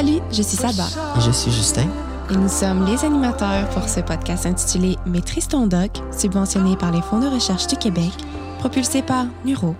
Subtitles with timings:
[0.00, 0.86] Salut, je suis Saba.
[1.18, 1.86] Et je suis Justin.
[2.30, 7.02] Et nous sommes les animateurs pour ce podcast intitulé Maîtrise ton doc, subventionné par les
[7.02, 8.10] fonds de recherche du Québec,
[8.60, 9.76] propulsé par Nuro,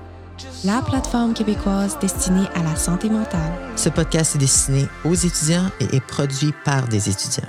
[0.62, 3.50] la plateforme québécoise destinée à la santé mentale.
[3.76, 7.48] Ce podcast est destiné aux étudiants et est produit par des étudiants.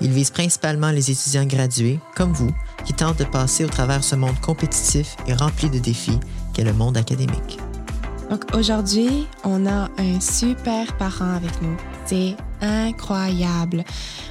[0.00, 2.54] Il vise principalement les étudiants gradués, comme vous,
[2.84, 6.20] qui tentent de passer au travers ce monde compétitif et rempli de défis
[6.52, 7.58] qu'est le monde académique.
[8.34, 11.76] Donc aujourd'hui, on a un super parent avec nous.
[12.04, 13.84] C'est incroyable.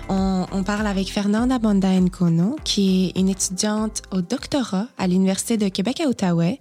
[0.10, 5.70] On, parle avec Fernanda Bonda Nkono, qui est une étudiante au doctorat à l'Université de
[5.70, 6.52] Québec à Ottawa,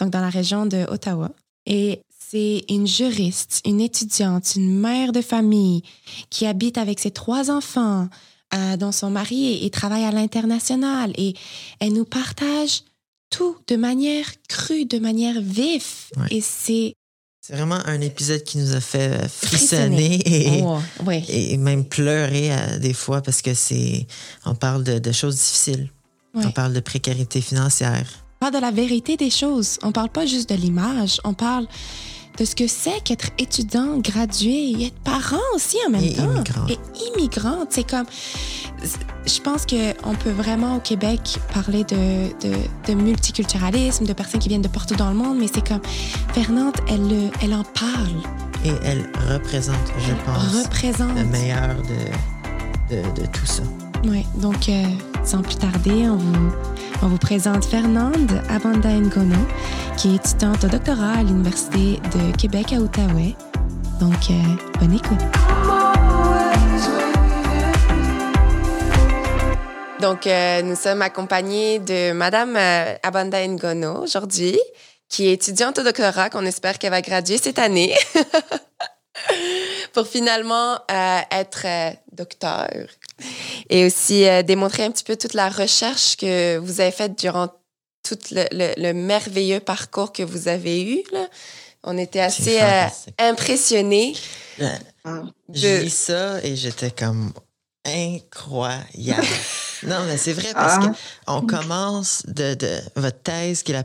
[0.00, 1.30] donc dans la région de Ottawa.
[1.66, 5.84] Et c'est une juriste, une étudiante, une mère de famille
[6.30, 8.08] qui habite avec ses trois enfants,
[8.56, 11.12] euh, dont son mari et, et travaille à l'international.
[11.16, 11.34] Et
[11.78, 12.82] elle nous partage
[13.30, 16.10] tout de manière crue, de manière vif.
[16.16, 16.26] Ouais.
[16.36, 16.94] Et c'est
[17.40, 21.24] C'est vraiment un épisode qui nous a fait frissonner et, Oh, ouais.
[21.28, 24.06] et même pleurer euh, des fois parce que c'est.
[24.44, 25.90] On parle de, de choses difficiles.
[26.34, 26.44] Ouais.
[26.46, 28.06] On parle de précarité financière.
[28.36, 29.78] On parle de la vérité des choses.
[29.82, 31.20] On parle pas juste de l'image.
[31.24, 31.66] On parle
[32.38, 36.24] de ce que c'est qu'être étudiant, gradué et être parent aussi en même Et temps.
[36.24, 36.66] immigrant.
[36.68, 36.78] Et
[37.16, 37.68] immigrante.
[37.70, 38.06] C'est comme.
[39.26, 41.20] Je pense qu'on peut vraiment au Québec
[41.52, 42.54] parler de, de,
[42.86, 45.80] de multiculturalisme, de personnes qui viennent de partout dans le monde, mais c'est comme.
[46.32, 48.22] Fernande, elle, le- elle en parle.
[48.64, 51.16] Et elle représente, je pense, représente.
[51.16, 53.62] le meilleur de, de, de tout ça.
[54.04, 54.84] Oui, donc euh,
[55.24, 56.50] sans plus tarder, on vous,
[57.02, 59.36] on vous présente Fernande Abanda Ngono,
[59.96, 63.34] qui est étudiante au doctorat à l'Université de Québec à Outaouais.
[64.00, 65.18] Donc, euh, bonne écoute.
[70.00, 74.58] Donc, euh, nous sommes accompagnés de Madame euh, Abanda Ngono aujourd'hui,
[75.08, 77.94] qui est étudiante au doctorat, qu'on espère qu'elle va graduer cette année.
[79.92, 81.66] pour finalement être
[82.12, 82.68] docteur
[83.70, 87.48] et aussi euh, démontrer un petit peu toute la recherche que vous avez faite durant
[88.08, 91.02] tout le, le- le merveilleux parcours que vous avez eu.
[91.12, 91.26] là.
[91.84, 92.86] On était assez euh,
[93.18, 94.14] impressionnés.
[94.60, 94.68] Euh,
[95.04, 95.22] Ah.
[95.52, 97.32] J'ai De- lu ça et j'étais comme
[97.86, 99.26] incroyable.
[99.84, 100.88] non, mais c'est vrai parce Ah.
[100.88, 100.96] que
[101.28, 103.84] on commence de, de votre thèse qui est la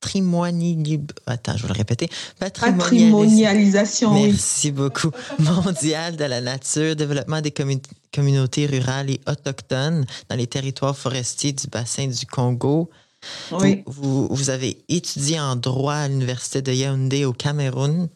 [0.00, 1.00] patrimoniali...
[1.26, 2.08] Attends, je vais le répéter.
[2.40, 4.26] Patrimonialis- Patrimonialisation, oui.
[4.28, 5.10] Merci beaucoup.
[5.38, 7.82] Mondial de la nature, développement des commu-
[8.14, 12.90] communautés rurales et autochtones dans les territoires forestiers du bassin du Congo.
[13.52, 13.82] Oui.
[13.86, 18.08] Vous, vous, vous avez étudié en droit à l'Université de Yaoundé au Cameroun.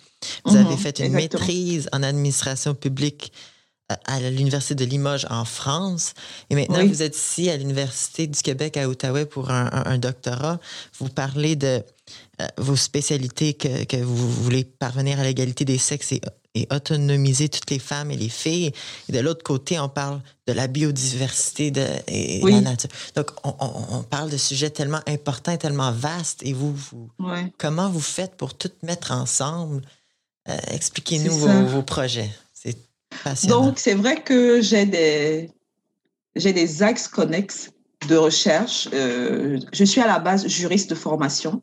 [0.44, 1.40] Vous Mhm, avez fait une exactement.
[1.40, 3.32] maîtrise en administration publique
[4.04, 6.12] à l'Université de Limoges en France.
[6.50, 6.88] Et maintenant, Oui.
[6.88, 10.60] vous êtes ici à l'Université du Québec à Ottawa pour un, un- un doctorat.
[10.98, 11.82] Vous parlez de
[12.40, 16.20] euh, vos spécialités, que, que vous voulez parvenir à l'égalité des sexes et,
[16.54, 18.72] et autonomiser toutes les femmes et les filles.
[19.08, 22.52] Et de l'autre côté, on parle de la biodiversité de, et Oui.
[22.52, 22.90] la nature.
[23.16, 26.42] Donc, on, on- on parle de sujets tellement importants, tellement vastes.
[26.42, 27.08] Et vous, vous
[27.58, 29.82] comment vous faites pour tout mettre ensemble?
[30.48, 31.34] Euh, Expliquez-nous
[31.68, 32.30] vos projets.
[33.24, 33.66] Passionnant.
[33.66, 35.50] Donc, c'est vrai que j'ai des,
[36.36, 37.70] j'ai des axes connexes
[38.08, 38.88] de recherche.
[38.92, 41.62] Euh, je suis à la base juriste de formation.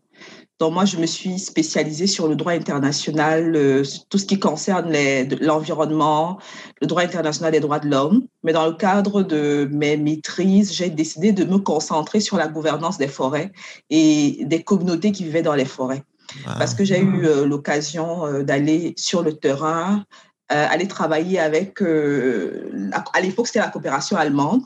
[0.59, 4.89] Donc, moi, je me suis spécialisée sur le droit international, euh, tout ce qui concerne
[4.89, 6.39] les- de- l'environnement,
[6.81, 8.25] le droit international des droits de l'homme.
[8.43, 12.97] Mais dans le cadre de mes maîtrises, j'ai décidé de me concentrer sur la gouvernance
[12.97, 13.51] des forêts
[13.89, 16.03] et des communautés qui vivaient dans les forêts.
[16.47, 16.53] Wow.
[16.57, 20.03] parce que j'ai eu euh, l'occasion d'aller sur le terrain,
[20.51, 24.61] euh, aller travailler avec, euh, à l'époque c'était la coopération allemande,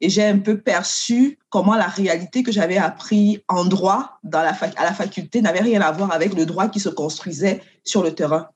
[0.00, 4.52] et j'ai un peu perçu comment la réalité que j'avais appris en droit dans la
[4.76, 8.14] à la faculté n'avait rien à voir avec le droit qui se construisait sur le
[8.14, 8.48] terrain.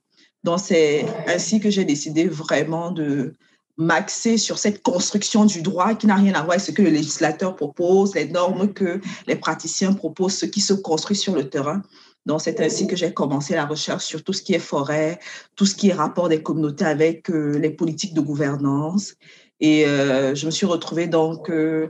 [0.44, 3.34] Donc c'est ainsi que j'ai décidé vraiment de
[3.76, 6.90] m'axer sur cette construction du droit qui n'a rien à voir avec ce que le
[6.90, 11.82] législateur propose, les normes que les praticiens proposent, ce qui se construit sur le terrain.
[12.28, 15.18] Donc, c'est ainsi que j'ai commencé la recherche sur tout ce qui est forêt,
[15.56, 19.14] tout ce qui est rapport des communautés avec euh, les politiques de gouvernance.
[19.60, 21.88] Et euh, je me suis retrouvée donc euh,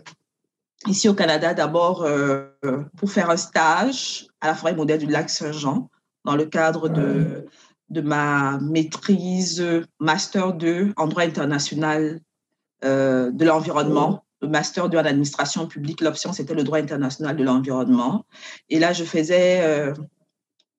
[0.86, 2.06] ici au Canada d'abord
[2.96, 5.90] pour faire un stage à la forêt moderne du lac Saint-Jean
[6.24, 7.46] dans le cadre de,
[7.90, 9.66] de ma maîtrise
[9.98, 12.20] Master 2 en droit international
[12.82, 14.24] de l'environnement.
[14.40, 18.24] Le Master 2 en administration publique, l'option c'était le droit international de l'environnement.
[18.68, 19.92] Et là, je faisais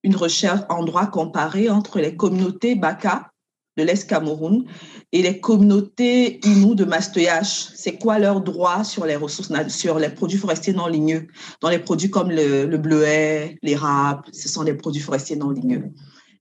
[0.04, 3.31] une recherche en droit comparé entre les communautés Baka
[3.78, 4.66] de l'Est Cameroun
[5.12, 7.69] et les communautés Inou de Mastoyage.
[7.75, 11.28] C'est quoi leurs droits sur les ressources, sur les produits forestiers non ligneux?
[11.62, 15.92] Dans les produits comme le, le bleuet, l'érable, ce sont des produits forestiers non ligneux.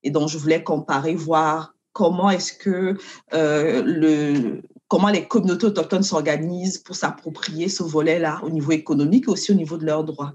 [0.02, 2.96] Et donc, je voulais comparer, voir comment est-ce que
[3.32, 9.52] le, comment les communautés autochtones s'organisent pour s'approprier ce volet-là au niveau économique et aussi
[9.52, 10.32] au niveau de leurs droits.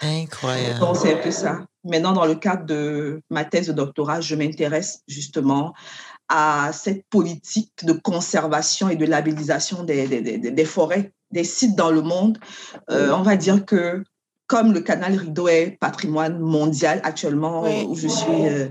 [0.00, 0.80] Incroyable.
[0.80, 1.66] Donc, c'est un peu ça.
[1.88, 5.74] Maintenant, dans le cadre de ma thèse de doctorat, je m'intéresse justement
[6.28, 11.90] à cette politique de conservation et de labellisation des, des, des, forêts, des sites dans
[11.90, 12.38] le monde.
[12.90, 14.04] Euh, on va dire que
[14.46, 18.68] comme le canal Rideau est patrimoine mondial actuellement, où je suis, euh,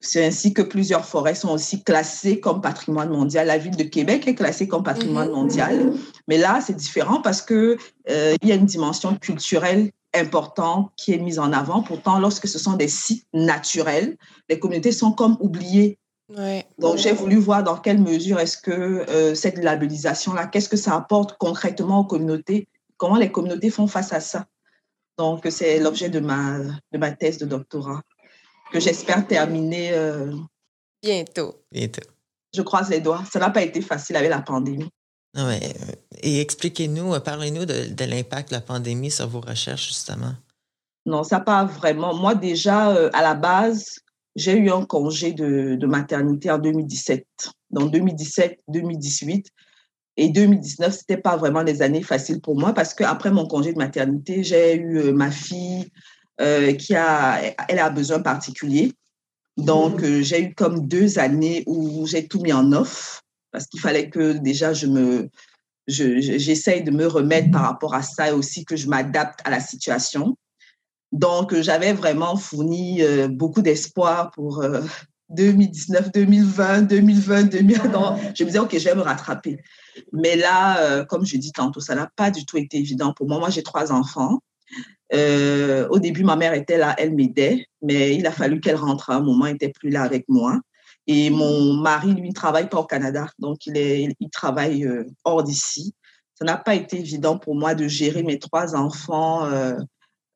[0.00, 3.46] c'est ainsi que plusieurs forêts sont aussi classées comme patrimoine mondial.
[3.46, 5.34] La ville de Québec est classée comme patrimoine mhm.
[5.34, 5.92] mondial.
[6.28, 7.76] Mais là, c'est différent parce qu'il
[8.10, 11.82] euh, y a une dimension culturelle importante qui est mise en avant.
[11.82, 14.16] Pourtant, lorsque ce sont des sites naturels,
[14.48, 15.98] les communautés sont comme oubliées
[16.78, 20.94] donc, j'ai voulu voir dans quelle mesure est-ce que euh, cette labellisation-là, qu'est-ce que ça
[20.94, 24.46] apporte concrètement aux communautés, comment les communautés font face à ça?
[25.18, 28.00] Donc, c'est l'objet de ma, de ma thèse de doctorat,
[28.72, 30.32] que j'espère terminer euh,
[31.02, 31.54] bientôt.
[31.70, 32.08] Bientôt.
[32.54, 33.22] Je croise les doigts.
[33.30, 34.90] Ça n'a pas été facile avec la pandémie.
[35.34, 35.92] Non, mais, euh,
[36.22, 40.34] et expliquez-nous, parlez-nous de, de l'impact de la pandémie sur vos recherches, justement.
[41.06, 42.14] Non, ça pas vraiment.
[42.14, 44.02] Moi, déjà, à la base,
[44.36, 47.26] j'ai eu un congé de, de, maternité en 2017.
[47.70, 49.46] Donc 2017, 2018
[50.16, 53.78] et 2019, c'était pas vraiment des années faciles pour moi parce qu'après mon congé de
[53.78, 55.88] maternité, j'ai eu euh, ma fille
[56.40, 58.92] euh, qui a, elle a besoin particulier.
[59.56, 63.80] Donc euh, j'ai eu comme deux années où j'ai tout mis en off parce qu'il
[63.80, 65.28] fallait que déjà je me
[65.88, 69.60] j'essaye de me remettre par rapport à ça et aussi que je m'adapte à la
[69.60, 70.36] situation.
[71.10, 74.64] Donc, j'avais vraiment fourni euh, beaucoup d'espoir pour
[75.32, 78.16] 2019, 2020, 2020, 2020.
[78.34, 79.58] je me disais, OK, je vais me rattraper.
[80.12, 83.28] Mais là, euh, comme je dis tantôt, ça n'a pas du tout été évident pour
[83.28, 83.38] moi.
[83.38, 84.40] Moi, j'ai trois enfants.
[85.14, 89.10] Euh, au début, ma mère était là, elle m'aidait, mais il a fallu qu'elle rentre
[89.10, 90.58] à un moment, elle n'était plus là avec moi.
[91.06, 94.88] Et mon mari, lui, ne travaille pas au Canada, donc il, est, il travaille
[95.24, 95.94] hors d'ici.
[96.34, 99.48] Ça n'a pas été évident pour moi de gérer mes trois enfants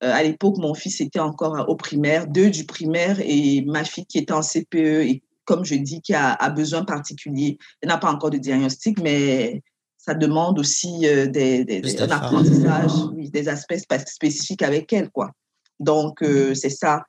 [0.03, 4.07] euh, à l'époque, mon fils était encore au primaire, deux du primaire et ma fille
[4.07, 7.57] qui était en CPE et comme je dis, qui a, a besoin particulier.
[7.81, 9.63] Elle n'a pas encore de diagnostic, mais
[9.97, 15.09] ça demande aussi euh, des, des, un apprentissage, oui, des aspects spécifiques avec elle.
[15.11, 15.31] Quoi.
[15.79, 17.05] Donc, euh, c'est ça.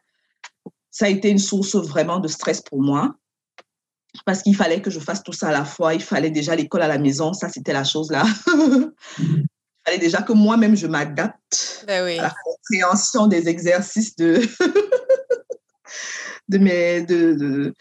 [0.92, 3.16] Ça a été une source vraiment de stress pour moi
[4.26, 5.94] parce qu'il fallait que je fasse tout ça à la fois.
[5.94, 8.24] Il fallait déjà l'école à la maison, ça c'était la chose là.
[9.88, 14.42] fallait déjà que moi-même, je m'adapte ben à la compréhension des exercices de,
[16.50, 17.74] de, mes, de,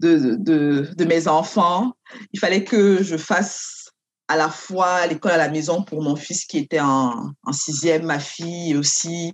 [0.00, 1.92] de, de, mes enfants.
[2.32, 3.92] Il fallait que je fasse
[4.26, 8.06] à la fois l'école à la maison pour mon fils qui était en, en sixième,
[8.06, 9.32] ma fille aussi.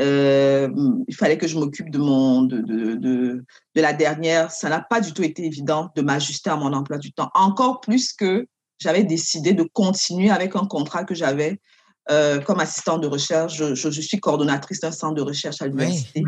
[0.00, 0.68] Euh,
[1.06, 3.44] il fallait que je m'occupe de, mon, de, de, de,
[3.74, 4.50] de la dernière.
[4.50, 7.30] Ça n'a pas du tout été évident de m'ajuster à mon emploi du temps.
[7.34, 8.46] Encore plus que
[8.78, 11.60] j'avais décidé de continuer avec un contrat que j'avais
[12.10, 13.56] euh, comme assistante de recherche.
[13.56, 16.24] Je, je, suis coordonnatrice d'un centre de recherche à l'université.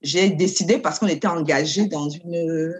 [0.00, 2.74] J'ai décidé parce qu'on était engagé dans une...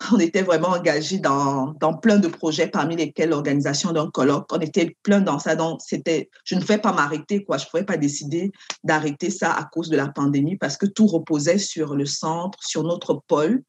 [0.12, 4.46] On était vraiment engagé dans, plein de projets, parmi lesquels l'organisation d'un colloque.
[4.52, 5.56] On était plein dans ça.
[5.56, 7.56] Donc, c'était, je ne pouvais pas m'arrêter, quoi.
[7.56, 8.52] Je ne pouvais pas décider
[8.84, 12.82] d'arrêter ça à cause de la pandémie parce que tout reposait sur le centre, sur
[12.82, 13.62] notre pôle.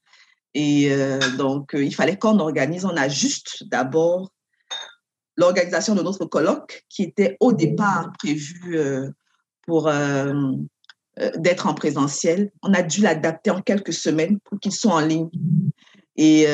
[0.53, 2.83] Et euh, donc, euh, il fallait qu'on organise.
[2.83, 4.31] On a juste d'abord
[5.37, 9.11] l'organisation de notre colloque, qui était au départ prévu euh,
[9.67, 9.91] pour
[11.35, 12.51] d'être en présentiel.
[12.63, 15.29] On a dû l'adapter en quelques semaines pour qu'il soit en ligne.
[16.17, 16.47] Et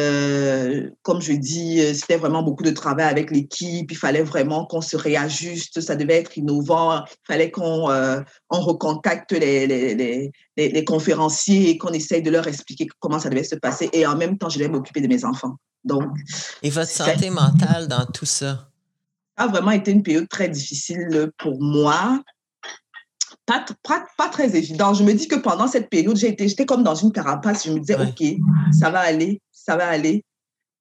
[1.03, 3.89] comme je dis, c'était vraiment beaucoup de travail avec l'équipe.
[3.91, 5.79] Il fallait vraiment qu'on se réajuste.
[5.79, 7.05] Ça devait être innovant.
[7.05, 7.89] Il fallait qu'on
[8.49, 13.29] on recontacte les, les, les, les conférenciers et qu'on essaye de leur expliquer comment ça
[13.29, 13.89] devait se passer.
[13.93, 15.55] Et en même temps, je devais m'occuper de mes enfants.
[15.85, 16.09] Donc,
[16.61, 18.69] et votre santé mentale dans tout ça?
[19.35, 22.21] a vraiment été une période très difficile pour moi.
[23.45, 23.65] Pas,
[24.17, 24.93] pas, très évident.
[24.93, 27.65] Je me dis que pendant cette période, j'étais comme dans une carapace.
[27.65, 28.23] Je me disais, OK,
[28.71, 30.23] ça va aller, ça va aller.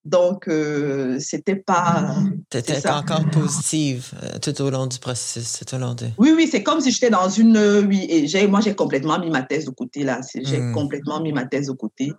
[0.04, 2.16] Donc, euh, c'était pas.
[2.50, 6.06] Tu étais encore positive euh, tout au long du processus, tout au long de.
[6.18, 7.56] Oui, oui, c'est comme si j'étais dans une.
[7.86, 10.20] oui, et moi, j'ai complètement mis ma thèse de côté, là.
[10.34, 10.72] J'ai hmm.
[10.72, 12.12] complètement mis ma thèse de côté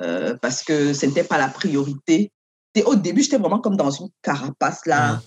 [0.00, 2.32] euh, parce que ce n'était pas la priorité.
[2.74, 5.20] Et au début, j'étais vraiment comme dans une carapace, là.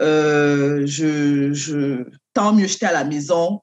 [0.00, 3.60] Euh, je, je, tant mieux, j'étais à la maison.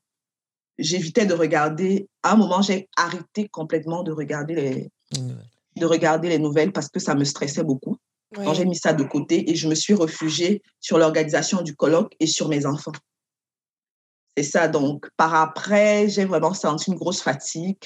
[0.78, 2.08] J'évitais de regarder.
[2.24, 4.92] À un moment, j'ai arrêté complètement de regarder les,
[5.76, 7.98] de regarder les nouvelles parce que ça me stressait beaucoup.
[8.36, 12.16] Donc, j'ai mis ça de côté et je me suis réfugiée sur l'organisation du colloque
[12.20, 12.92] et sur mes enfants.
[14.36, 14.68] C'est ça.
[14.68, 17.78] Donc, par après, j'ai vraiment senti une grosse fatigue.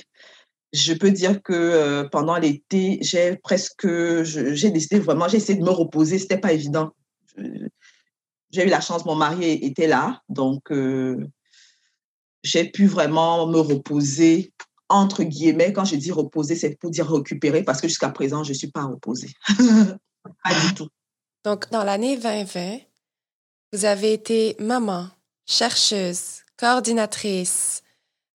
[0.72, 3.88] je peux dire que euh, pendant l'été, j'ai presque,
[4.24, 6.17] j'ai décidé vraiment, j'ai essayé de me reposer.
[6.17, 6.91] C'était pas évident.
[8.51, 11.27] J'ai eu la chance, mon mari était là, donc euh,
[12.44, 14.53] j'ai pu vraiment me reposer
[14.89, 15.74] entre guillemets.
[15.74, 18.84] Quand je dis reposer, c'est pour dire récupérer, parce que jusqu'à présent, je suis pas
[18.84, 19.32] reposée,
[20.44, 20.88] pas du tout.
[21.44, 22.79] Donc, dans l'année 2020,
[23.74, 25.10] vous avez été maman,
[25.46, 27.84] chercheuse, coordinatrice,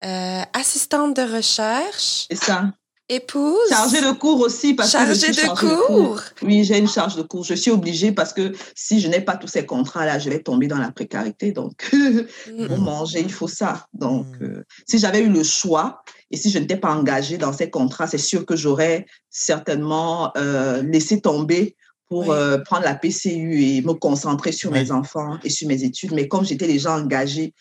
[0.04, 2.26] euh, assistante de recherche.
[2.30, 2.72] C'est ça.
[3.08, 3.70] Épouse.
[3.70, 4.74] Chargée de cours aussi.
[4.74, 6.20] Parce chargée que je de, cours.
[6.42, 7.42] Oui, j'ai une charge de cours.
[7.42, 10.66] Je suis obligée parce que si je n'ai pas tous ces contrats-là, je vais tomber
[10.66, 11.52] dans la précarité.
[11.52, 12.66] Donc, mm.
[12.66, 13.86] pour manger, il faut ça.
[13.94, 14.44] Donc, mm.
[14.44, 18.06] euh, si j'avais eu le choix et si je n'étais pas engagée dans ces contrats,
[18.06, 21.76] c'est sûr que j'aurais certainement euh, laissé tomber
[22.08, 26.12] pour euh, prendre la PCU et me concentrer sur mes enfants et sur mes études.
[26.12, 27.54] Mais comme j'étais déjà engagée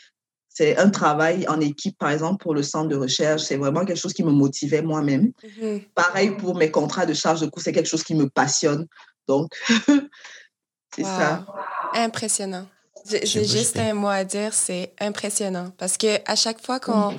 [0.57, 3.43] c'est un travail en équipe, par exemple, pour le centre de recherche.
[3.43, 5.31] C'est vraiment quelque chose qui me motivait moi-même.
[5.43, 5.81] Mhm.
[5.93, 8.87] Pareil pour mes contrats de charge de cours, c'est quelque chose qui me passionne.
[9.27, 9.51] Donc,
[10.95, 11.45] c'est ça.
[11.93, 12.65] Impressionnant.
[13.05, 15.71] J'ai juste un mot à dire, c'est impressionnant.
[15.77, 17.11] Parce que à chaque fois qu'on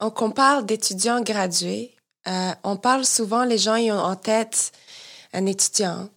[0.00, 0.34] mhm.
[0.34, 1.94] parle d'étudiants gradués,
[2.26, 4.72] euh, on parle souvent, les gens ils ont en tête
[5.32, 6.08] un étudiant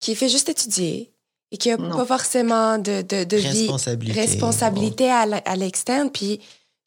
[0.00, 1.12] qui fait juste étudier,
[1.52, 6.10] et qui n'a pas forcément de, de, de responsabilité, vie, responsabilité à l'externe.
[6.10, 6.40] Puis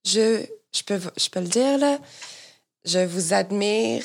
[0.05, 0.43] je,
[0.75, 1.97] je, peux, je peux le dire, là,
[2.85, 4.03] je vous admire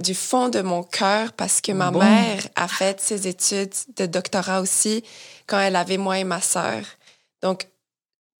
[0.00, 4.60] du fond de mon cœur parce que ma mère a fait ses études de doctorat
[4.60, 5.04] aussi
[5.46, 6.82] quand elle avait moi et ma sœur.
[7.42, 7.68] Donc,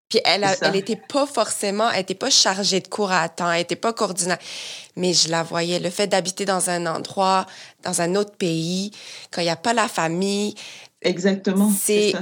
[0.08, 3.60] puis elle, elle était pas forcément, elle était pas chargée de cours à temps, elle
[3.60, 4.48] était pas coordinatrice.
[4.96, 7.46] Mais je la voyais, le fait d'habiter dans un endroit,
[7.84, 8.90] dans un autre pays,
[9.30, 10.54] quand il n'y a pas la famille,
[11.02, 11.70] Exactement.
[11.70, 12.14] C'est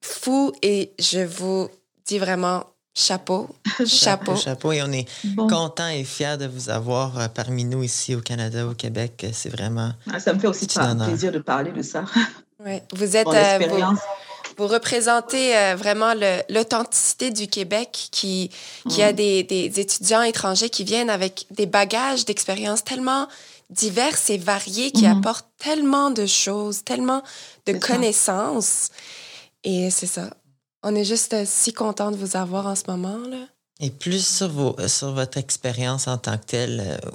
[0.00, 1.68] fou et je vous
[2.06, 2.64] dis vraiment
[2.94, 3.48] chapeau,
[3.86, 4.36] chapeau.
[4.36, 8.20] chapeau et on est content et fiers de vous avoir euh, parmi nous ici au
[8.20, 9.26] Canada, au Québec.
[9.32, 9.92] C'est vraiment.
[10.12, 12.04] Ah, ça me fait aussi plaisir de parler de ça.
[12.64, 12.82] Ouais.
[12.94, 13.26] Vous êtes.
[13.26, 13.58] Euh,
[14.56, 16.14] vous, représentez euh, vraiment
[16.48, 18.48] l'authenticité du Québec qui,
[18.88, 19.16] qui a mm.
[19.16, 23.26] des, des, étudiants étrangers qui viennent avec des bagages d'expérience tellement
[23.74, 25.18] diverses et variées qui mm-hmm.
[25.18, 27.22] apportent tellement de choses, tellement
[27.66, 28.90] de connaissances.
[29.64, 30.30] Et c'est ça.
[30.82, 33.18] On est juste euh, si content de vous avoir en ce moment.
[33.26, 33.46] Là.
[33.80, 37.10] Et plus sur, vos, sur votre expérience en tant que telle, euh,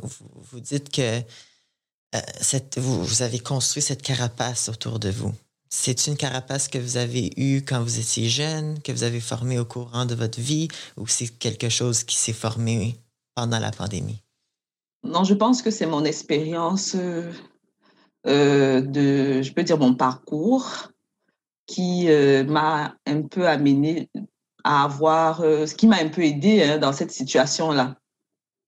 [0.52, 5.34] vous, dites que euh, cette, vous, vous, avez construit cette carapace autour de vous.
[5.70, 9.60] C'est une carapace que vous avez eue quand vous étiez jeune, que vous avez formée
[9.60, 12.98] au courant de votre vie, ou c'est quelque chose qui s'est formé
[13.36, 14.20] pendant la pandémie?
[15.04, 16.96] Non, je pense que c'est mon expérience
[18.28, 20.92] euh, de, je peux dire, mon parcours
[21.68, 24.10] qui euh, m'a un peu amené
[24.64, 27.96] à avoir, euh, ce qui m'a un peu aidé hein, dans cette situation-là.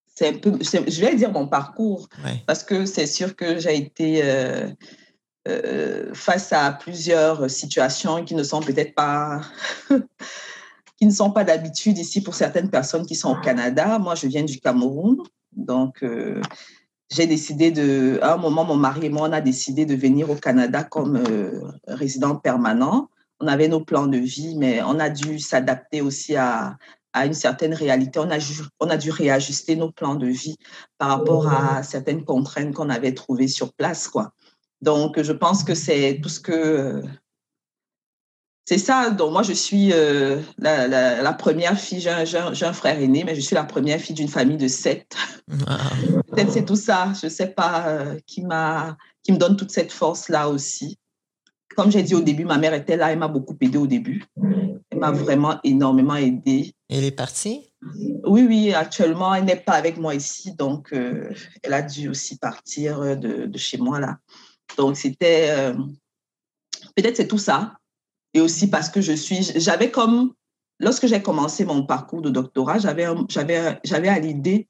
[0.08, 2.08] C'est un peu, je vais dire mon parcours,
[2.46, 4.22] parce que c'est sûr que j'ai été
[6.14, 9.42] face à plusieurs situations qui ne sont peut-être pas,
[10.98, 13.98] qui ne sont pas d'habitude ici pour certaines personnes qui sont au Canada.
[14.00, 15.18] Moi, je viens du Cameroun,
[15.56, 16.04] donc
[17.12, 20.30] j'ai décidé de, à un moment, mon mari et moi, on a décidé de venir
[20.30, 23.10] au Canada comme euh, résident permanent.
[23.42, 26.78] On avait nos plans de vie, mais on a dû s'adapter aussi à,
[27.12, 28.20] à, une certaine réalité.
[28.20, 28.38] On a,
[28.80, 30.56] on a dû réajuster nos plans de vie
[30.98, 34.32] par rapport à certaines contraintes qu'on avait trouvées sur place, quoi.
[34.82, 37.04] Donc, je pense que c'est tout ce que
[38.66, 39.10] c'est ça.
[39.10, 42.00] Donc, moi, je suis euh, la, la, première fille.
[42.00, 45.16] J'ai un, un, frère aîné, mais je suis la première fille d'une famille de sept.
[45.48, 47.12] Peut-être c'est tout ça.
[47.20, 50.98] Je ne sais pas euh, qui, m'a, qui me donne toute cette force-là aussi.
[51.76, 53.12] Comme j'ai dit au début, ma mère était là.
[53.12, 54.26] Elle m'a beaucoup aidée au début.
[54.92, 56.74] Elle m'a vraiment énormément aidée.
[56.90, 57.74] Elle est partie?
[58.26, 58.74] Oui, oui.
[58.74, 60.54] Actuellement, elle n'est pas avec moi ici.
[60.54, 64.18] Donc, euh, elle a dû aussi partir de, de chez moi, là.
[64.78, 65.74] Donc, c'était...
[66.96, 67.74] peut-être c'est tout ça
[68.34, 70.34] et aussi parce que je suis, j'avais comme,
[70.80, 74.68] lorsque j'ai commencé mon parcours de doctorat, j'avais, j'avais, j'avais à l'idée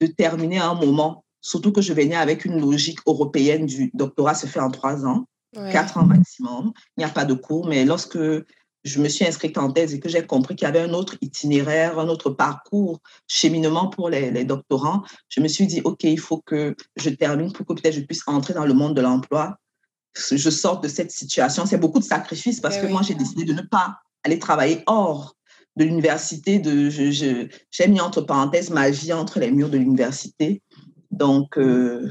[0.00, 4.34] de terminer à un moment, surtout que je venais avec une logique européenne du doctorat
[4.34, 6.72] se fait en trois ans, quatre ans maximum.
[6.96, 8.18] Il n'y a pas de cours, mais lorsque
[8.84, 11.16] je me suis inscrite en thèse et que j'ai compris qu'il y avait un autre
[11.22, 16.20] itinéraire, un autre parcours, cheminement pour les, les, doctorants, je me suis dit, OK, il
[16.20, 19.56] faut que je termine pour que peut-être je puisse entrer dans le monde de l'emploi
[20.14, 21.66] je sorte de cette situation.
[21.66, 24.82] C'est beaucoup de sacrifices parce eh que moi, j'ai décidé de ne pas aller travailler
[24.86, 25.36] hors
[25.76, 26.58] de l'université.
[26.58, 30.62] De, je, j'ai mis entre parenthèses ma vie entre les murs de l'université.
[31.10, 32.10] Donc, euh,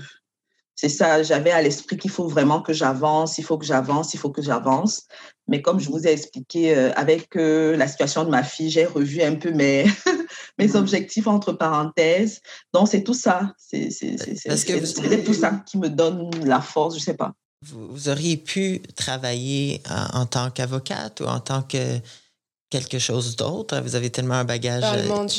[0.75, 4.19] c'est ça, j'avais à l'esprit qu'il faut vraiment que j'avance, il faut que j'avance, il
[4.19, 5.03] faut que j'avance.
[5.47, 8.85] Mais comme je vous ai expliqué, euh, avec euh, la situation de ma fille, j'ai
[8.85, 9.85] revu un peu mes,
[10.59, 12.41] mes objectifs entre parenthèses.
[12.73, 13.53] Donc, c'est tout ça.
[13.57, 13.89] C'est
[15.23, 17.33] tout ça qui me donne la force, je sais pas.
[17.65, 19.81] Vous, auriez pu travailler
[20.13, 21.99] en, tant qu'avocate ou en tant que
[22.69, 23.79] quelque chose d'autre.
[23.79, 24.83] Vous avez tellement un bagage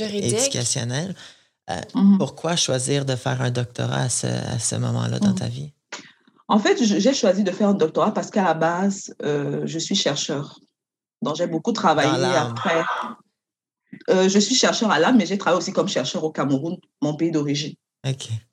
[0.00, 1.14] éducationnel.
[1.70, 2.18] Euh, mhm.
[2.18, 5.38] Pourquoi choisir de faire un doctorat à ce, moment-là dans mhm.
[5.38, 5.72] ta vie?
[6.48, 9.94] En fait, j'ai choisi de faire un doctorat parce qu'à la base, euh, je suis
[9.94, 10.58] chercheur.
[11.22, 12.84] Donc, j'ai beaucoup travaillé après.
[14.10, 17.16] Euh, je suis chercheur à l'âme, mais j'ai travaillé aussi comme chercheur au Cameroun, mon
[17.16, 17.74] pays d'origine.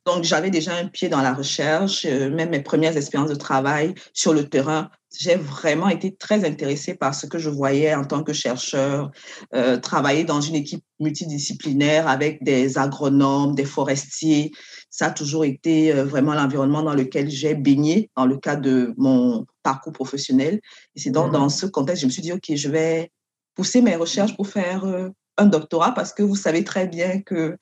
[0.05, 4.33] Donc, j'avais déjà un pied dans la recherche, même mes premières expériences de travail sur
[4.33, 4.89] le terrain.
[5.19, 9.11] J'ai vraiment été très intéressée par ce que je voyais en tant que chercheur,
[9.53, 14.51] euh, travailler dans une équipe multidisciplinaire avec des agronomes, des forestiers.
[14.89, 18.93] Ça a toujours été euh, vraiment l'environnement dans lequel j'ai baigné dans le cadre de
[18.97, 20.61] mon parcours professionnel.
[20.95, 21.33] Et c'est donc mmh.
[21.33, 23.11] dans ce contexte, je me suis dit, OK, je vais
[23.53, 27.57] pousser mes recherches pour faire euh, un doctorat parce que vous savez très bien que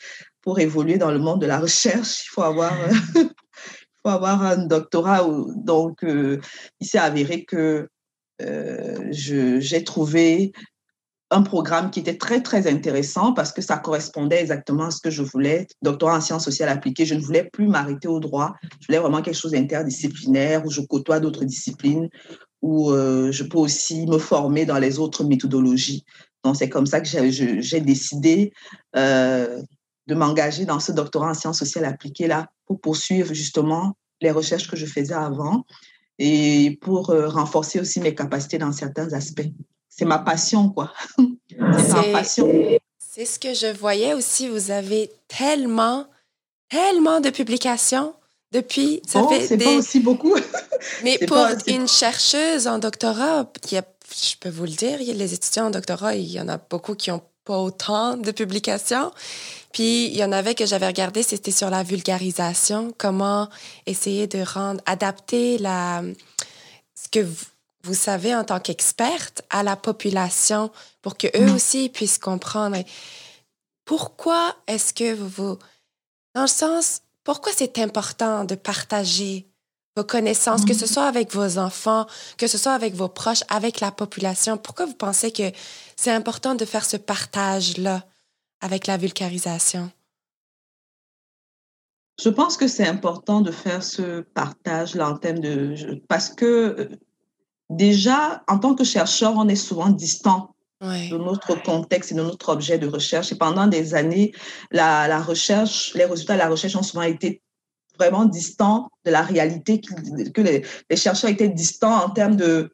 [0.49, 4.41] pour évoluer dans le monde de la recherche, il faut avoir, euh, il faut avoir
[4.41, 5.23] un doctorat.
[5.57, 6.39] Donc, euh,
[6.79, 7.87] il s'est avéré que
[8.41, 10.51] euh, j'ai trouvé
[11.29, 15.11] un programme qui était très, très intéressant parce que ça correspondait exactement à ce que
[15.11, 15.67] je voulais.
[15.83, 18.55] Doctorat en sciences sociales appliquées, je ne voulais plus m'arrêter au droit.
[18.81, 22.09] Je voulais vraiment quelque chose d'interdisciplinaire où je côtoie d'autres disciplines,
[22.63, 26.05] où je peux aussi me former dans les autres méthodologies.
[26.43, 28.51] Donc, c'est comme ça que j'ai décidé
[30.09, 34.67] de m'engager dans ce doctorat en sciences sociales appliquées là pour poursuivre justement les recherches
[34.67, 35.65] que je faisais avant
[36.17, 39.47] et pour euh, renforcer aussi mes capacités dans certains aspects.
[39.87, 40.91] C'est ma passion, quoi.
[41.49, 42.51] C'est ma passion.
[42.97, 44.47] C'est ce que je voyais aussi.
[44.47, 46.07] Vous avez tellement,
[46.69, 48.13] tellement de publications
[48.51, 49.01] depuis.
[49.07, 50.35] Ça fait c'est pas aussi beaucoup.
[51.03, 56.15] Mais pour une chercheuse en doctorat, je peux vous le dire, les étudiants en doctorat,
[56.15, 59.11] il y en a beaucoup qui n'ont pas autant de publications.
[59.71, 63.49] Puis il y en avait que j'avais regardé, c'était sur la vulgarisation, comment
[63.85, 66.01] essayer de rendre, adapter la,
[66.95, 67.25] ce que
[67.83, 71.55] vous, savez en tant qu'experte à la population pour que eux mm.
[71.55, 72.77] aussi puissent comprendre.
[73.85, 75.59] Pourquoi est-ce que vous, vous,
[76.35, 79.47] dans le sens, pourquoi c'est important de partager
[79.95, 80.87] vos connaissances, que ce mm.
[80.87, 82.05] soit avec vos enfants,
[82.37, 84.57] que ce soit avec vos proches, avec la population?
[84.57, 85.51] Pourquoi vous pensez que
[85.95, 88.03] c'est important de faire ce partage-là?
[88.61, 89.91] Avec la vulgarisation?
[92.21, 96.01] Je pense que c'est important de faire ce partage-là en termes de...
[96.09, 96.89] Parce que euh,
[97.69, 102.49] déjà, en tant que chercheur, on est souvent distant de notre contexte et de notre
[102.49, 103.31] objet de recherche.
[103.31, 104.33] Et pendant des années,
[104.71, 107.41] la, recherche, les résultats de la recherche ont souvent été
[107.97, 112.73] vraiment distants de la réalité, que les, les chercheurs étaient distants en termes de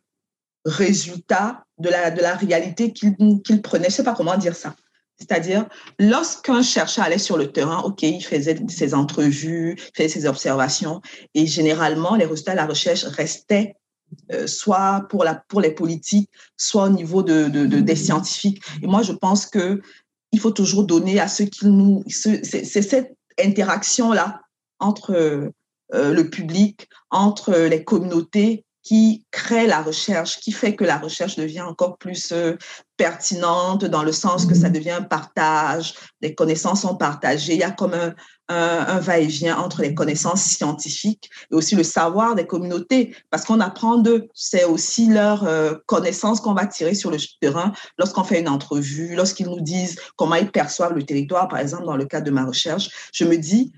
[0.65, 3.15] résultats de la, de la réalité qu'ils
[3.61, 3.85] prenaient.
[3.85, 4.75] Je ne sais pas comment dire ça.
[5.17, 10.25] C'est-à-dire, lorsqu'un chercheur allait sur le terrain, OK, il faisait ses entrevues, il faisait ses
[10.25, 11.01] observations,
[11.34, 13.75] et généralement, les résultats de la recherche restaient
[14.32, 18.62] euh, soit pour, la, pour les politiques, soit au niveau de, de, des scientifiques.
[18.82, 19.82] Et moi, je pense que
[20.32, 22.04] il faut toujours donner à ceux qui nous...
[22.08, 24.41] C'est cette interaction-là
[24.80, 30.97] entre euh, le public, entre les communautés, qui crée la recherche, qui fait que la
[30.97, 32.55] recherche devient encore plus euh,
[32.97, 37.63] pertinente dans le sens que ça devient un partage, les connaissances sont partagées, il y
[37.63, 38.13] a comme un,
[38.47, 43.97] un, va-et-vient entre les connaissances scientifiques et aussi le savoir des communautés, parce qu'on apprend
[43.97, 44.27] d'eux.
[44.35, 49.15] C'est aussi leur euh, connaissance qu'on va tirer sur le terrain lorsqu'on fait une entrevue,
[49.15, 52.45] lorsqu'ils nous disent comment ils perçoivent le territoire, par exemple, dans le cadre de ma
[52.45, 52.89] recherche.
[53.11, 53.73] Je me dis,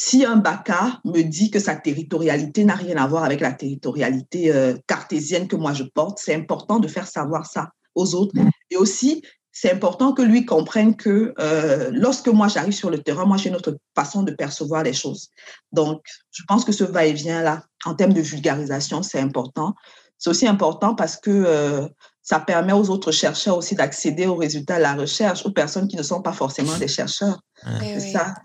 [0.00, 4.54] si un BACA me dit que sa territorialité n'a rien à voir avec la territorialité
[4.54, 8.32] euh, cartésienne que moi je porte, c'est important de faire savoir ça aux autres.
[8.70, 13.24] Et aussi, c'est important que lui comprenne que euh, lorsque moi j'arrive sur le terrain,
[13.24, 15.30] moi j'ai une autre façon de percevoir les choses.
[15.72, 19.74] Donc, je pense que ce va-et-vient-là, en termes de vulgarisation, c'est important.
[20.16, 21.88] C'est aussi important parce que euh,
[22.22, 25.96] ça permet aux autres chercheurs aussi d'accéder aux résultats de la recherche, aux personnes qui
[25.96, 27.40] ne sont pas forcément des chercheurs.
[27.66, 28.36] Eh c'est ça.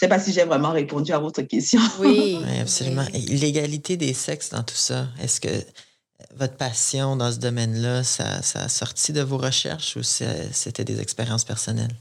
[0.00, 1.78] Je ne sais pas si j'ai vraiment répondu à votre question.
[1.98, 3.04] Oui, absolument.
[3.12, 5.50] L'égalité des sexes dans tout ça, est-ce que
[6.36, 11.02] votre passion dans ce domaine-là, ça, ça, a sorti de vos recherches ou c'était des
[11.02, 11.94] expériences personnelles?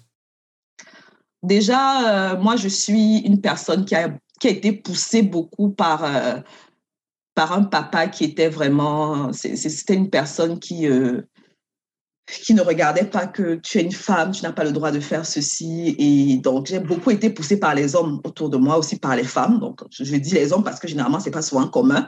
[1.43, 6.05] Déjà, euh, moi, je suis une personne qui a, qui a été poussée beaucoup par,
[6.05, 6.39] euh,
[7.35, 9.33] par un papa qui était vraiment...
[9.33, 10.87] C'était une personne qui...
[10.87, 11.23] Euh,
[12.43, 14.99] qui ne regardait pas que tu es une femme, tu n'as pas le droit de
[14.99, 15.95] faire ceci.
[15.97, 19.23] Et donc, j'ai beaucoup été poussée par les hommes autour de moi, aussi par les
[19.23, 19.59] femmes.
[19.59, 22.07] Donc, je dis les hommes parce que généralement, c'est pas souvent commun.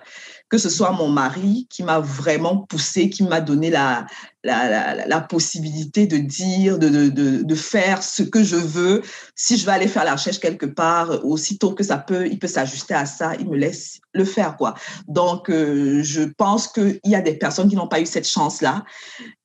[0.52, 4.06] Que ce soit mon mari qui m'a vraiment poussé, qui m'a donné la,
[4.44, 9.02] la, la, possibilité de dire, de, de, de, faire ce que je veux.
[9.34, 12.48] Si je vais aller faire la recherche quelque part, aussitôt que ça peut, il peut
[12.48, 14.58] s'ajuster à ça, il me laisse le faire.
[14.58, 14.76] quoi.
[15.08, 18.84] Donc, euh, je pense qu'il y a des personnes qui n'ont pas eu cette chance-là.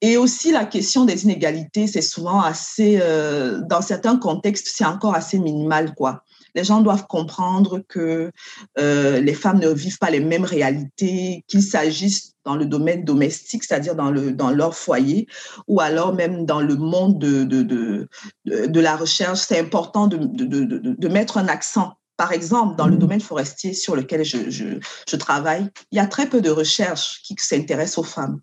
[0.00, 5.14] Et aussi, la question des inégalités, c'est souvent assez, euh, dans certains contextes, c'est encore
[5.14, 5.94] assez minimal.
[5.94, 6.24] quoi
[6.56, 8.32] les gens doivent comprendre que
[8.78, 13.62] euh, les femmes ne vivent pas les mêmes réalités, qu'il s'agisse dans le domaine domestique,
[13.62, 15.28] c'est-à-dire dans, le, dans leur foyer,
[15.68, 18.08] ou alors même dans le monde de, de, de,
[18.46, 19.40] de la recherche.
[19.40, 22.98] C'est important de, de, mettre un accent par exemple, dans le mmh.
[22.98, 24.64] domaine forestier sur lequel je, je,
[25.06, 28.40] je, travaille, il y a très peu de recherches qui s'intéressent aux femmes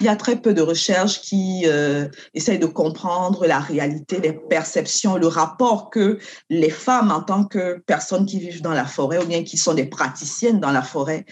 [0.00, 4.34] il y a très peu de recherches qui euh, essayent de comprendre la réalité, les
[4.34, 6.18] perceptions, le rapport que
[6.50, 9.72] les femmes, en tant que personnes qui vivent dans la forêt ou bien qui sont
[9.72, 11.24] des praticiennes dans la forêt,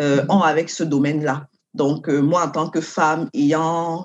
[0.00, 1.48] euh, ont avec ce domaine-là.
[1.74, 4.04] Donc, euh, moi, en tant que femme ayant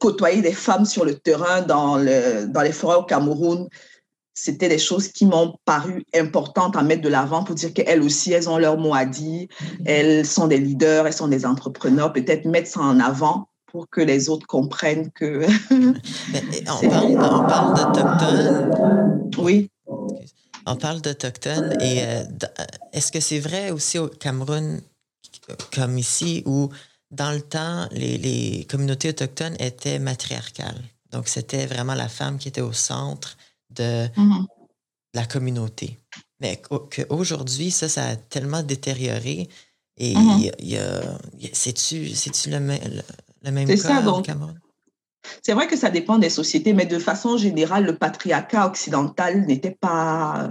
[0.00, 3.68] côtoyé des femmes sur le terrain dans, le, dans les forêts au Cameroun,
[4.36, 8.32] c'était des choses qui m'ont paru importantes à mettre de l'avant pour dire qu'elles aussi,
[8.32, 9.48] elles ont leur mot à dire,
[9.86, 14.02] elles sont des leaders, elles sont des entrepreneurs, peut-être mettre ça en avant pour que
[14.02, 15.46] les autres comprennent que...
[15.70, 19.30] on parle, d'Autochtones.
[19.38, 19.70] Oui.
[20.66, 22.22] On parle d'Autochtones et euh,
[22.60, 24.82] euh, est-ce que c'est vrai aussi au Cameroun,
[25.74, 26.68] comme ici, où
[27.10, 30.82] dans le temps, les, les communautés autochtones étaient matriarcales?
[31.10, 33.38] Donc, c'était vraiment la femme qui était au centre
[33.76, 34.46] de mm-hmm.
[35.14, 35.98] la communauté.
[36.40, 39.48] Mais qu'aujourd'hui, ça, ça a tellement détérioré.
[39.98, 41.50] Et mm-hmm.
[41.52, 42.58] c'est-tu le,
[43.42, 44.58] le, même cas ça, au Cameroun?
[45.42, 49.76] C'est vrai que ça dépend des sociétés, mais de façon générale, le patriarcat occidental n'était
[49.80, 50.50] pas,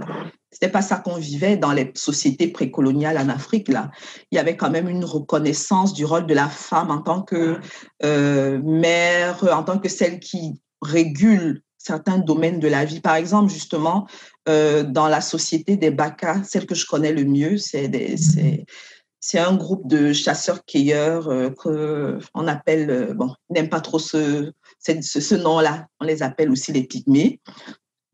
[0.50, 3.68] c'était pas ça qu'on vivait dans les sociétés précoloniales en Afrique.
[3.68, 3.90] Là,
[4.30, 7.58] il y avait quand même une reconnaissance du rôle de la femme en tant que
[8.04, 13.00] euh, mère, en tant que celle qui régule certains domaines de la vie.
[13.00, 14.06] Par exemple, justement,
[14.48, 17.88] euh, dans la société des Baka, celle que je connais le mieux, c'est
[19.20, 21.50] c'est un groupe de chasseurs-cueilleurs euh,
[22.30, 26.70] qu'on appelle, euh, bon, n'aime pas trop ce, ce, ce nom-là, on les appelle aussi
[26.72, 27.40] les pygmées.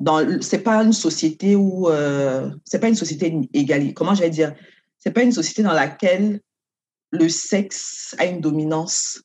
[0.01, 4.31] Ce n'est pas une société où, euh, c'est pas une société égalitaire, comment je vais
[4.31, 4.55] dire,
[4.99, 6.41] c'est pas une société dans laquelle
[7.11, 9.23] le sexe a une dominance.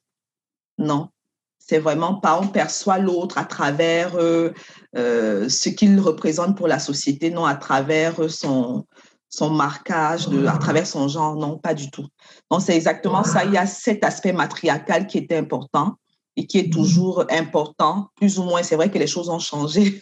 [0.78, 1.10] Non,
[1.68, 4.54] c'est vraiment pas on perçoit l'autre à travers euh,
[4.96, 8.86] euh, ce qu'il représente pour la société, non à travers son,
[9.30, 12.08] son marquage, de, à travers son genre, non, pas du tout.
[12.50, 13.44] Donc c'est exactement ça.
[13.44, 15.96] Il y a cet aspect matriarcal qui était important
[16.38, 18.64] et qui est toujours important, plus ou moins.
[18.64, 20.02] C'est vrai que les choses ont changé,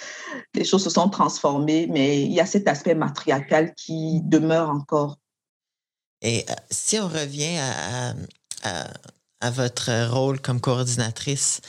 [0.54, 5.18] les choses se sont transformées, mais il y a cet aspect matriarcal qui demeure encore.
[6.22, 8.14] Et euh, si on revient à
[8.64, 8.86] à
[9.50, 11.60] votre rôle comme coordinatrice.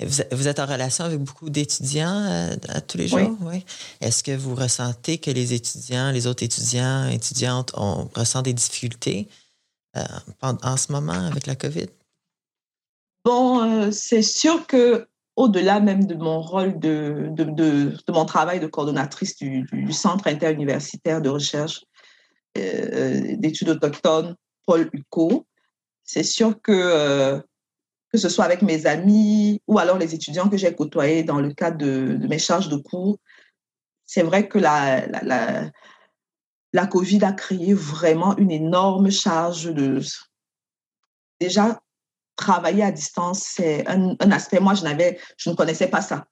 [0.00, 3.36] Vous, êtes en relation avec beaucoup d'étudiants euh, à, tous les jours?
[3.42, 3.64] Oui.
[4.00, 9.28] Est-ce que vous ressentez que les étudiants, les autres étudiants, étudiantes ont, ressentent des difficultés
[9.96, 10.02] euh,
[10.42, 11.86] en, ce moment avec la COVID?
[13.24, 18.58] Bon, euh, c'est sûr que au-delà même de mon rôle de, de, de, mon travail
[18.58, 21.84] de coordonnatrice du, du Centre interuniversitaire de recherche
[22.54, 25.44] d'études autochtones, Paul Huco,
[26.04, 27.40] c'est sûr que, euh,
[28.12, 31.52] que ce soit avec mes amis ou alors les étudiants que j'ai côtoyés dans le
[31.52, 33.18] cadre de, mes charges de cours,
[34.04, 35.70] c'est vrai que la,
[36.86, 40.00] COVID a créé vraiment une énorme charge de...
[41.40, 41.80] Déjà,
[42.36, 46.26] travailler à distance, c'est un, aspect, moi, je ne connaissais pas ça.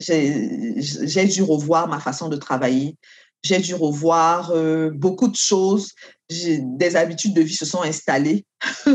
[0.00, 2.96] J'ai dû revoir ma façon de travailler.
[3.44, 5.92] J'ai dû revoir euh, beaucoup de choses
[6.30, 8.44] des habitudes de vie se sont installées.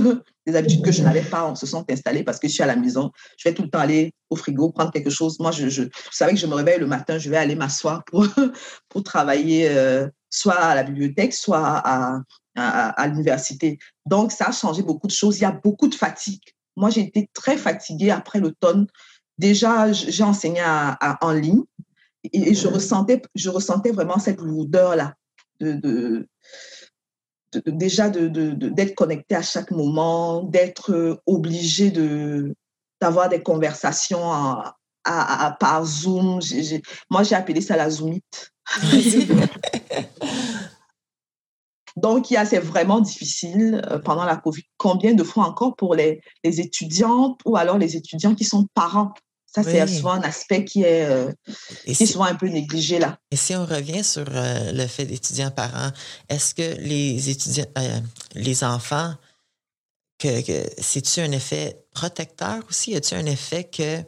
[0.46, 2.76] des habitudes que je n'avais pas se sont installées parce que je suis à la
[2.76, 3.12] maison.
[3.38, 5.40] Je vais tout le temps aller au frigo, prendre quelque chose.
[5.40, 8.26] Moi, je, je, savais que je me réveille le matin, je vais aller m'asseoir pour,
[8.90, 12.22] pour travailler euh, soit à la bibliothèque, soit à,
[12.56, 13.78] à, l'université.
[14.06, 15.38] Donc, ça a changé beaucoup de choses.
[15.38, 16.42] Il y a beaucoup de fatigue.
[16.76, 18.88] Moi, j'ai été très fatiguée après l'automne.
[19.38, 21.64] Déjà, j'ai enseigné en ligne
[22.34, 25.14] et, je, ressentais, je ressentais vraiment cette lourdeur-là
[25.60, 26.28] de, de
[27.66, 31.92] déjà d'être connecté à chaque moment, d'être euh, obligé
[33.02, 36.40] d'avoir des conversations à, à, par Zoom.
[37.10, 38.52] moi, j'ai appelé ça la Zoomite.
[41.96, 44.62] Donc, c'est vraiment difficile euh, pendant la COVID.
[44.78, 49.14] Combien de fois encore pour les, les étudiantes ou alors les étudiants qui sont parents?
[49.54, 51.32] Ça, c'est souvent un aspect qui est, euh,
[51.86, 53.18] qui est souvent un peu négligé là.
[53.32, 55.92] Et si on revient sur euh, le fait d'étudiants parents,
[56.30, 58.00] est-ce que les étudiants, euh,
[58.36, 59.16] les enfants,
[60.20, 62.92] que, que c'est-tu un effet protecteur aussi?
[62.92, 64.04] Y a-t-il un effet que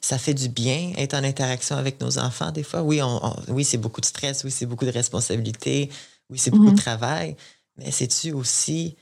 [0.00, 2.82] ça fait du bien être en interaction avec nos enfants des fois?
[2.82, 5.88] Oui, on, oui c'est beaucoup de stress, oui, c'est beaucoup de responsabilités,
[6.30, 6.76] oui, c'est beaucoup de mm-hmm.
[6.76, 7.36] travail,
[7.76, 8.96] mais c'est-tu aussi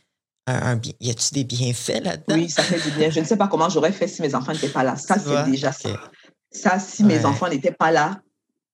[1.00, 2.36] y a-tu des bienfaits là-dedans?
[2.36, 3.10] Oui, ça fait du bien.
[3.10, 4.96] Je ne sais pas comment j'aurais fait si mes enfants n'étaient pas là.
[4.96, 5.90] Ça, c'est déjà ça.
[6.50, 8.20] Ça, si mes enfants n'étaient pas là,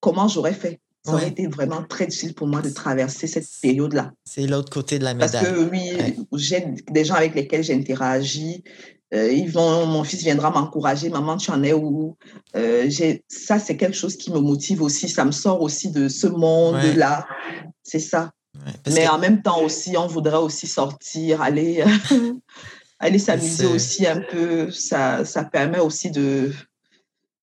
[0.00, 0.80] comment j'aurais fait?
[1.06, 4.12] Ça aurait été vraiment très difficile pour moi de traverser cette période-là.
[4.24, 5.30] C'est l'autre côté de la médaille.
[5.32, 5.92] Parce que oui,
[6.32, 8.64] j'ai des gens avec lesquels j'interagis.
[9.12, 12.16] Euh, ils vont, mon fils viendra m'encourager, maman, tu en es où?
[12.56, 12.90] Euh,
[13.28, 15.08] Ça, c'est quelque chose qui me motive aussi.
[15.08, 17.26] Ça me sort aussi de ce monde-là.
[17.82, 18.32] C'est ça.
[18.86, 21.84] Mais en même temps aussi, on voudrait aussi sortir, aller,
[22.98, 24.70] aller s'amuser aussi un peu.
[24.70, 26.52] Ça, ça permet aussi de,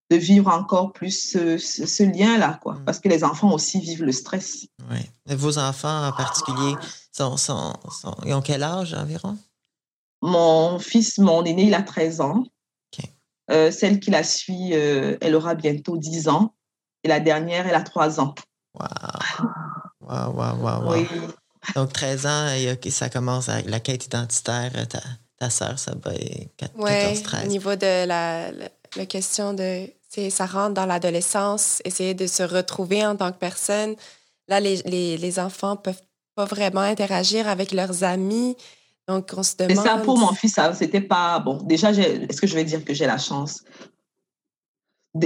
[0.10, 2.76] de vivre encore plus ce, ce, lien-là, quoi.
[2.76, 2.86] Mm.
[2.86, 4.67] Parce que les enfants aussi vivent le stress.
[4.89, 5.00] Oui.
[5.36, 6.76] Vos enfants en particulier,
[7.12, 7.74] sont, sont,
[8.26, 9.38] ils ont quel âge environ?
[10.21, 12.43] Mon fils, mon aîné, il a 13 ans.
[13.50, 16.54] Euh, celle qui la suit, euh, elle aura bientôt 10 ans.
[17.04, 18.34] Et la dernière, elle a 3 ans.
[18.80, 18.88] Wow.
[20.12, 21.08] Wow, wow, wow, Oui.
[21.76, 22.47] Donc, 13 ans,
[22.89, 24.71] ça commence avec la quête identitaire.
[24.89, 25.00] Ta,
[25.39, 26.12] ta soeur, ça va,
[26.58, 27.45] 14, 13.
[27.45, 28.52] au niveau de la,
[28.95, 29.88] la, question de...
[30.30, 33.95] Ça rentre dans l'adolescence, essayer de se retrouver en tant que personne.
[34.50, 36.02] Là, les, les, les enfants peuvent
[36.36, 38.58] pas vraiment interagir avec leurs amis.
[39.08, 39.71] Donc, on se demande...
[39.71, 41.39] Et ça, pour mon fils, c'était pas...
[41.39, 43.63] Bon, déjà, est-ce que je vais dire que j'ai la chance?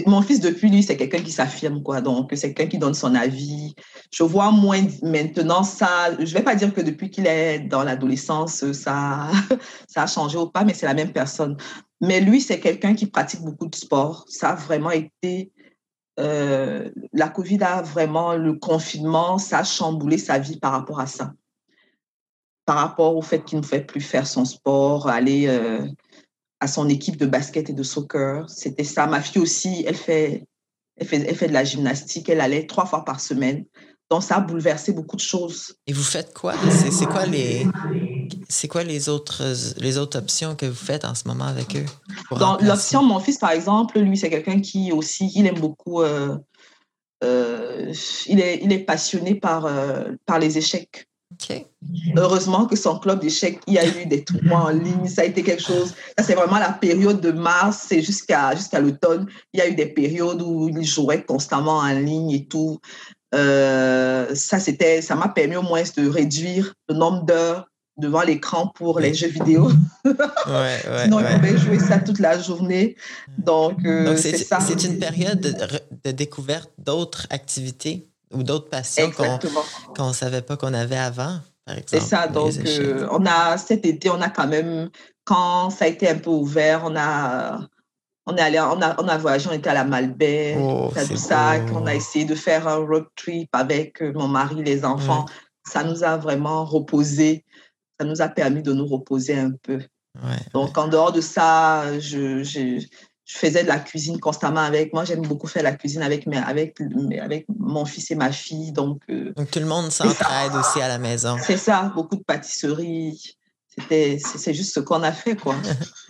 [0.08, 2.02] Mon fils, depuis lui, c'est quelqu'un qui s'affirme, quoi.
[2.02, 3.76] Donc, c'est quelqu'un qui donne son avis.
[4.12, 6.16] Je vois moins maintenant ça.
[6.18, 9.30] Je vais pas dire que depuis qu'il est dans l'adolescence, ça,
[9.88, 11.56] ça a changé ou pas, mais c'est la même personne.
[12.02, 14.26] Mais lui, c'est quelqu'un qui pratique beaucoup de sport.
[14.28, 15.52] Ça a vraiment été.
[16.20, 21.08] Euh, la COVID a vraiment, le confinement, ça a chamboulé sa vie par rapport à
[21.08, 21.34] ça.
[22.66, 25.46] Par rapport au fait qu'il ne fait plus faire son sport, aller.
[25.48, 25.86] Euh,
[26.66, 28.50] à son équipe de basket et de soccer.
[28.50, 29.08] C'était ça.
[29.08, 30.46] Ma fille aussi, elle fait,
[30.98, 32.28] elle fait, elle fait de la gymnastique.
[32.28, 33.66] Elle allait trois fois par semaine.
[34.12, 35.76] Donc, ça a bouleversé beaucoup de choses.
[35.88, 36.54] Et vous faites quoi?
[36.92, 37.66] C'est quoi les,
[38.50, 39.42] c'est quoi les autres,
[39.78, 41.86] les autres options que vous faites en ce moment avec eux?
[42.38, 46.38] Dans l'option, mon fils, par exemple, lui, c'est quelqu'un qui aussi, il aime beaucoup, euh,
[47.24, 47.92] euh,
[48.28, 51.08] il, est, il est passionné par, euh, par les échecs.
[52.18, 55.08] Heureusement que son club d'échecs, il y a eu des tournois en ligne.
[55.08, 55.94] Ça a été quelque chose.
[56.18, 59.28] Ça, c'est vraiment la période de mars et jusqu'à jusqu'à l'automne.
[59.54, 62.80] Il y a eu des périodes où il jouait constamment en ligne et tout.
[63.34, 67.68] Euh, ça, c'était, ça m'a permis au moins de réduire le nombre d'heures
[67.98, 69.70] devant l'écran pour les jeux vidéo.
[70.06, 72.96] Sinon, il pouvait jouer ça toute la journée.
[73.38, 74.60] Donc, euh, c'est ça.
[74.60, 79.12] C'est une période de découverte d'autres activités ou d'autres passions
[79.96, 81.88] qu'on ne savait pas qu'on avait avant, par exemple.
[81.90, 82.28] C'est ça.
[82.28, 84.90] Donc, euh, on a, cet été, on a quand même,
[85.24, 87.60] quand ça a été un peu ouvert, on a,
[88.26, 91.58] on est allé, on a, on a voyagé, on était à la Malbaie, oh, à
[91.74, 95.26] on a essayé de faire un road trip avec euh, mon mari, les enfants.
[95.68, 97.44] Ça nous a vraiment reposé.
[98.00, 99.80] Ça nous a permis de nous reposer un peu.
[100.54, 102.86] Donc, en dehors de ça, je, je
[103.26, 104.94] faisais de la cuisine constamment avec.
[104.94, 106.78] Moi, j'aime beaucoup faire la cuisine avec, avec,
[107.22, 108.72] avec mon fils et ma fille.
[108.72, 111.38] Donc, euh, donc tout le monde s'entraide aussi à la maison.
[111.42, 113.36] C'est ça, beaucoup de pâtisseries.
[113.90, 115.56] C'est juste ce qu'on a fait, quoi.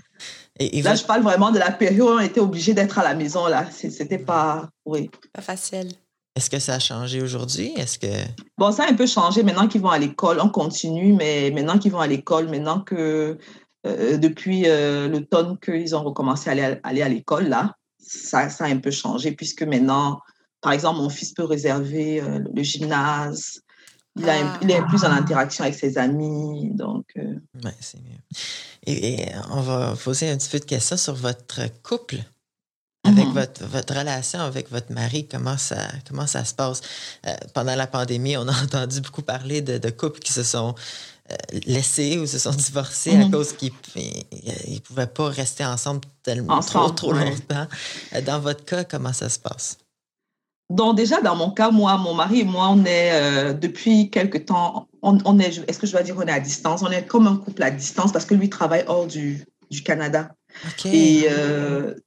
[0.59, 3.15] et, là, je parle vraiment de la période où on était obligé d'être à la
[3.15, 3.47] maison.
[3.47, 5.09] Là, c'était pas, oui.
[5.33, 5.91] Pas facile.
[6.35, 7.71] Est-ce que ça a changé aujourd'hui?
[7.77, 8.07] Est-ce que...
[8.57, 10.41] Bon, ça a un peu changé maintenant qu'ils vont à l'école.
[10.41, 13.37] On continue, mais maintenant qu'ils vont à l'école, maintenant que
[13.85, 18.49] euh, depuis euh, l'automne qu'ils ont recommencé à aller, à, aller à l'école, là, ça,
[18.49, 20.21] ça, a un peu changé puisque maintenant,
[20.61, 23.61] par exemple, mon fils peut réserver euh, le gymnase.
[24.17, 26.71] Il, a, il, est plus en interaction avec ses amis.
[26.73, 28.39] Donc, ouais, c'est mieux.
[28.87, 32.17] Et, on va poser un petit peu de questions sur votre couple.
[33.03, 33.33] Avec mhm.
[33.33, 36.81] votre, votre, relation avec votre mari, comment ça, comment ça se passe?
[37.53, 41.14] pendant la pandémie, on a entendu beaucoup parler de, de couples qui se sont euh,
[41.65, 43.31] laissés ou se sont divorcés à mhm.
[43.31, 47.67] cause qu'ils ne pouvaient pas rester ensemble tellement trop, trop longtemps.
[48.13, 49.77] Euh, dans votre cas, comment ça se passe?
[50.69, 54.37] Donc déjà, dans mon cas, moi, mon mari et moi, on est euh, depuis quelque
[54.37, 56.81] temps, on, est, est-ce que je dois dire on est à distance?
[56.81, 60.31] On est comme un couple à distance parce que lui travaille hors du, du Canada.
[60.85, 61.27] Et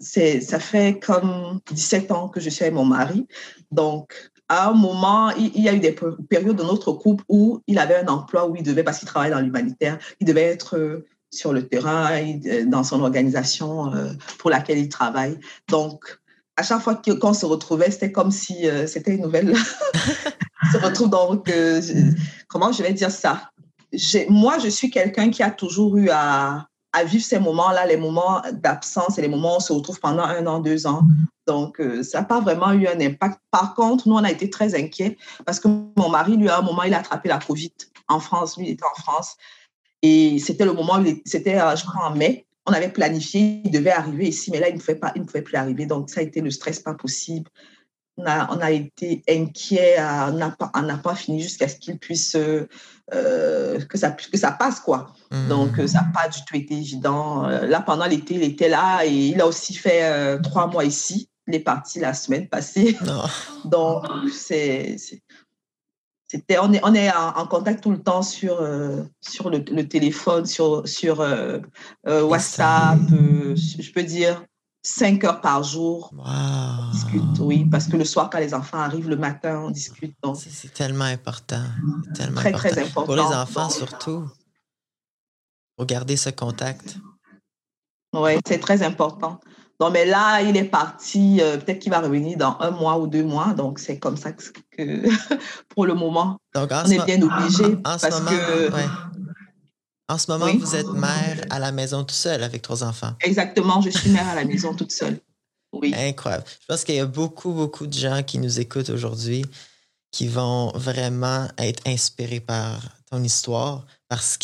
[0.01, 3.29] c'est, ça fait comme 17 ans que je suis avec mon mari.
[3.71, 4.13] Donc,
[4.49, 5.95] à un moment, il, y a eu des
[6.29, 9.31] périodes de notre couple où il avait un emploi où il devait, parce qu'il travaille
[9.31, 14.79] dans l'humanitaire, il devait être sur le terrain, euh, dans son organisation euh, pour laquelle
[14.79, 15.39] il travaille.
[15.69, 16.19] Donc,
[16.57, 19.55] à chaque fois qu'on se retrouvait, c'était comme si c'était une nouvelle.
[20.73, 21.49] se retrouve donc,
[22.49, 23.51] comment je vais dire ça?
[24.29, 26.67] Moi, je suis quelqu'un qui a toujours eu à
[27.05, 30.45] vivre ces moments-là, les moments d'absence et les moments où on se retrouve pendant un
[30.47, 31.03] an, deux ans.
[31.49, 33.41] Donc, euh, ça n'a pas vraiment eu un impact.
[33.51, 36.63] Par contre, nous, on a été très inquiets parce que mon mari, lui, à un
[36.63, 37.73] moment, il a attrapé la COVID
[38.07, 38.59] en France.
[38.59, 39.37] Lui, il était en France.
[40.03, 42.47] Et c'était le moment, c'était, euh, je crois, en mai.
[42.67, 45.27] On avait planifié, il devait arriver ici, mais là, il ne pouvait, pas, il ne
[45.27, 45.87] pouvait plus arriver.
[45.87, 47.49] Donc, ça a été le stress pas possible.
[48.19, 50.71] On a, on a été inquiets, on n'a pas,
[51.03, 52.67] pas, fini jusqu'à ce qu'il puisse euh,
[53.15, 55.15] euh, que, ça, que ça passe, quoi.
[55.31, 55.49] Mhm.
[55.49, 57.49] Donc, euh, ça n'a pas du tout été évident.
[57.49, 61.29] Euh, là, pendant l'été, il était là et il a aussi fait trois mois ici.
[61.49, 62.97] Il est parti la semaine passée.
[63.65, 64.97] Donc, c'est
[66.31, 68.63] c'était on est on est en, contact tout le temps sur
[69.23, 71.27] sur le, téléphone sur sur
[72.05, 74.45] WhatsApp je peux dire
[74.83, 76.13] cinq heures par jour.
[76.19, 80.15] On discute oui parce que le soir quand les enfants arrivent le matin on discute
[80.23, 81.65] donc c'est tellement important
[82.15, 83.05] tellement très très important.
[83.05, 84.29] Pour les enfants surtout.
[85.77, 86.99] Pour garder ce contact.
[88.15, 89.41] Oui c'est très important
[89.81, 93.07] non mais là il est parti euh, peut-être qu'il va revenir dans un mois ou
[93.07, 94.43] deux mois donc c'est comme ça que,
[95.69, 98.71] pour le moment donc, on est bien obligé parce que
[100.11, 103.12] en ce moment, vous êtes mère à la maison toute seule avec trois enfants.
[103.21, 105.21] Exactement, je suis mère à la maison toute seule.
[105.71, 105.93] Oui.
[105.95, 106.45] Incroyable.
[106.62, 109.45] Je pense qu'il y a beaucoup, beaucoup de gens qui nous écoutent aujourd'hui
[110.11, 114.38] qui vont vraiment être inspirés par ton histoire, parce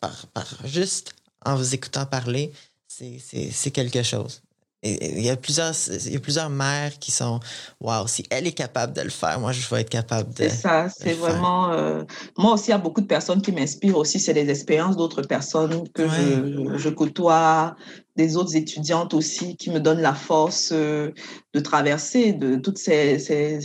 [0.00, 2.52] par, par, juste en vous écoutant parler,
[2.86, 4.40] c'est quelque chose
[4.82, 7.40] il y a plusieurs il y a plusieurs mères qui sont
[7.80, 10.50] waouh si elle est capable de le faire moi je vais être capable de c'est
[10.50, 12.04] ça c'est vraiment euh,
[12.36, 15.22] moi aussi il y a beaucoup de personnes qui m'inspirent aussi c'est des expériences d'autres
[15.22, 17.74] personnes que je, je, côtoie
[18.14, 21.10] des autres étudiantes aussi qui me donnent la force euh,
[21.54, 23.58] de traverser de toutes ces, ces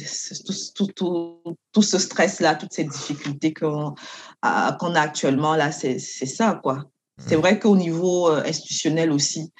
[0.73, 3.93] tout, tout, tout, ce stress là toutes ces difficultés qu'on
[4.41, 6.86] qu'on a actuellement là c'est ça quoi.
[7.28, 9.52] C'est vrai qu'au niveau euh, institutionnel aussi,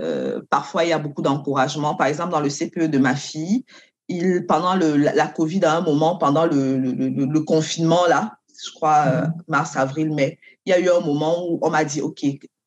[0.00, 1.94] euh, parfois, il y a beaucoup d'encouragement.
[1.94, 3.64] Par exemple, dans le CPE de ma fille,
[4.08, 8.70] il, pendant le, la, COVID, à un moment, pendant le, le, le, confinement, là, je
[8.72, 12.00] crois, euh, mars, avril, mai, il y a eu un moment où on m'a dit,
[12.00, 12.24] OK,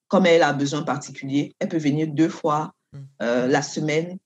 [0.07, 2.99] comme elle a besoin particulier, elle peut venir deux fois mmh.
[3.21, 4.17] euh, la semaine.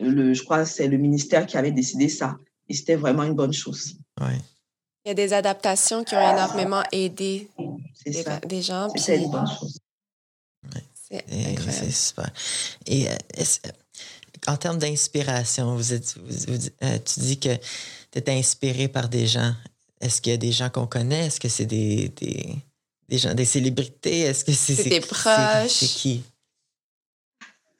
[0.00, 2.36] Le, je crois que c'est le ministère qui avait décidé ça.
[2.68, 3.94] Et c'était vraiment une bonne chose.
[4.20, 7.48] Il y a des adaptations qui ont énormément aidé
[8.04, 8.88] des, des, gens.
[8.96, 9.80] C'est une bonne chose.
[11.10, 12.30] C'est super.
[12.86, 13.14] Et euh,
[14.46, 16.14] en termes d'inspiration, vous, êtes,
[16.82, 17.54] euh, tu dis que
[18.12, 19.54] tu es inspiré par des gens.
[20.00, 21.26] Est-ce qu'il y a des gens qu'on connaît?
[21.26, 22.54] Est-ce que c'est des, des,
[23.08, 24.20] des, gens, des célébrités?
[24.20, 25.68] Est-ce que c'est des proches?
[25.68, 26.22] C'est qui?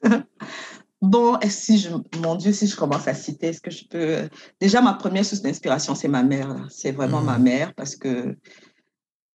[1.01, 4.29] Bon, si je, mon Dieu, si je commence à citer, est-ce que je peux.
[4.59, 6.67] Déjà, ma première source d'inspiration, c'est ma mère.
[6.69, 7.43] C'est vraiment ma mmh.
[7.43, 8.35] mère parce que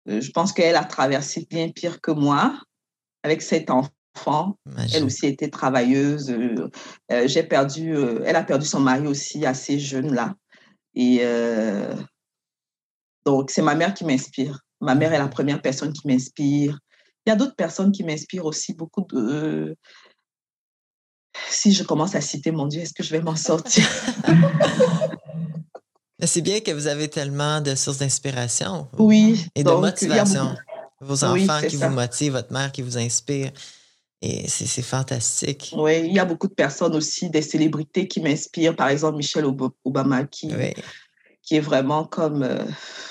[0.08, 2.60] euh, je pense qu'elle a traversé bien pire que moi
[3.24, 4.56] avec cet enfant.
[4.92, 6.30] Elle aussi était travailleuse.
[6.30, 6.70] Euh,
[7.10, 10.34] euh, j'ai perdu, euh, elle a perdu son mari aussi assez jeune là.
[10.94, 11.24] Et
[13.26, 14.60] donc, c'est ma mère qui m'inspire.
[14.80, 16.78] Ma mère est la première personne qui m'inspire.
[17.26, 19.74] Il y a d'autres personnes qui m'inspirent aussi, beaucoup de...
[21.48, 23.88] Si je commence à citer, mon Dieu, est-ce que je vais m'en sortir?
[26.22, 28.88] C'est bien que vous avez tellement de sources d'inspiration.
[28.98, 29.46] Oui.
[29.56, 30.54] Et de motivation
[31.04, 33.50] vos enfants qui vous motivent, votre mère qui vous inspire.
[34.22, 35.74] Et c'est fantastique.
[35.76, 38.74] Oui, il y a beaucoup de personnes aussi, des célébrités qui m'inspirent.
[38.74, 39.44] Par exemple, Michelle
[39.84, 40.50] Obama, qui,
[41.42, 42.64] qui est vraiment comme euh,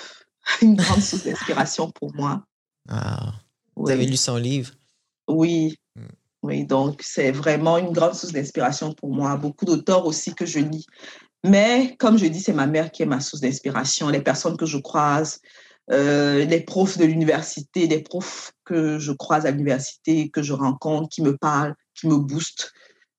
[0.62, 2.44] une grande source d'inspiration pour moi.
[3.76, 4.72] Vous avez lu son livre?
[5.28, 5.78] Oui.
[5.96, 6.08] Hmm.
[6.42, 9.38] Oui, donc c'est vraiment une grande source d'inspiration pour moi.
[9.38, 10.86] Beaucoup d'auteurs aussi que je lis.
[11.46, 14.10] Mais comme je dis, c'est ma mère qui est ma source d'inspiration.
[14.10, 15.42] Les personnes que je croise,
[15.92, 21.10] euh, les profs de l'université, les profs que je croise à l'université, que je rencontre,
[21.10, 22.72] qui me parlent, qui me boostent.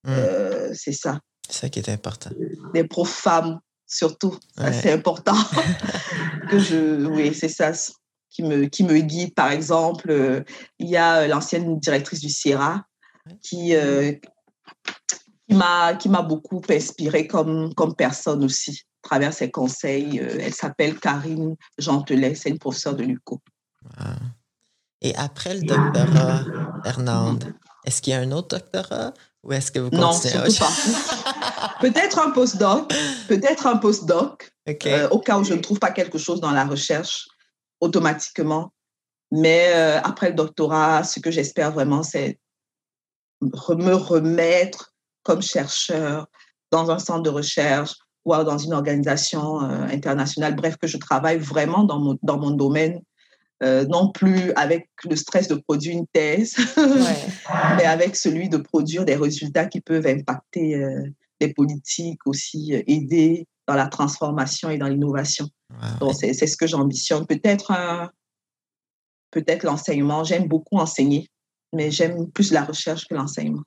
[0.03, 0.11] Hmm.
[0.11, 1.19] Euh, c'est ça.
[1.47, 2.31] C'est ça qui est important.
[2.73, 4.35] Les profs femmes, surtout.
[4.57, 5.35] C'est important.
[6.49, 7.71] que je, oui, c'est ça
[8.31, 9.35] qui me, qui me guide.
[9.35, 10.43] Par exemple, euh,
[10.79, 12.83] il y a l'ancienne directrice du Sierra
[13.43, 13.73] qui,
[15.47, 20.19] qui m'a beaucoup inspirée comme, comme personne aussi travers ses conseils.
[20.19, 23.39] Euh, elle s'appelle Karine Gentelet, c'est une professeure de l'UCO.
[25.01, 26.41] Et après le doctorat,
[26.83, 27.53] Hernande,
[27.85, 30.33] est-ce qu'il y a un autre doctorat ou est-ce que vous continuez?
[30.33, 31.77] Non, surtout pas.
[31.81, 32.91] peut-être un postdoc,
[33.27, 36.65] peut-être un postdoc, euh, au cas où je ne trouve pas quelque chose dans la
[36.65, 37.27] recherche,
[37.79, 38.73] automatiquement,
[39.31, 42.39] Mais euh, après le doctorat, ce que j'espère vraiment, c'est
[43.41, 46.27] me remettre comme chercheur
[46.71, 47.93] dans un centre de recherche
[48.25, 50.55] ou dans une organisation euh, internationale.
[50.55, 53.01] Bref, que je travaille vraiment dans mon, dans mon domaine,
[53.63, 56.55] euh, non plus avec le stress de produire une thèse,
[57.77, 60.83] mais avec celui de produire des résultats qui peuvent impacter
[61.39, 65.47] les politiques, aussi aider dans la transformation et dans l'innovation.
[65.99, 67.25] Donc, c'est ce que j'ambitionne.
[67.25, 67.71] Peut-être
[69.35, 70.23] peut-être l'enseignement.
[70.23, 71.29] J'aime beaucoup enseigner,
[71.73, 73.63] mais j'aime plus la recherche que l'enseignement.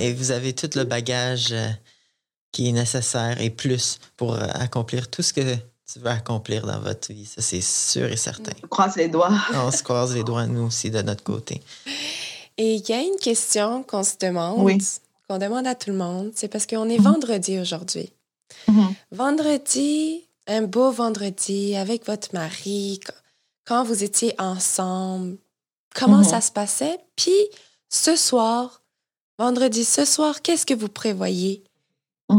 [0.00, 1.68] et vous avez tout le bagage euh,
[2.52, 5.40] qui est nécessaire et plus pour euh, accomplir tout ce que
[5.92, 7.24] tu veux accomplir dans votre vie.
[7.24, 8.52] Ça, c'est sûr et certain.
[8.62, 9.32] On croise les doigts.
[9.54, 11.62] On se croise les doigts, nous aussi, de notre côté.
[12.56, 14.80] Et il y a une question qu'on se demande,
[15.28, 16.32] qu'on demande à tout le monde.
[16.34, 18.12] C'est parce qu'on est vendredi aujourd'hui.
[18.66, 18.94] Mhm.
[19.12, 23.00] Vendredi, un beau vendredi avec votre mari,
[23.64, 25.36] quand vous étiez ensemble,
[25.94, 26.24] comment mhm.
[26.24, 26.98] ça se passait?
[27.16, 27.32] Puis
[27.88, 28.82] ce soir,
[29.38, 31.62] vendredi, ce soir, qu'est-ce que vous prévoyez?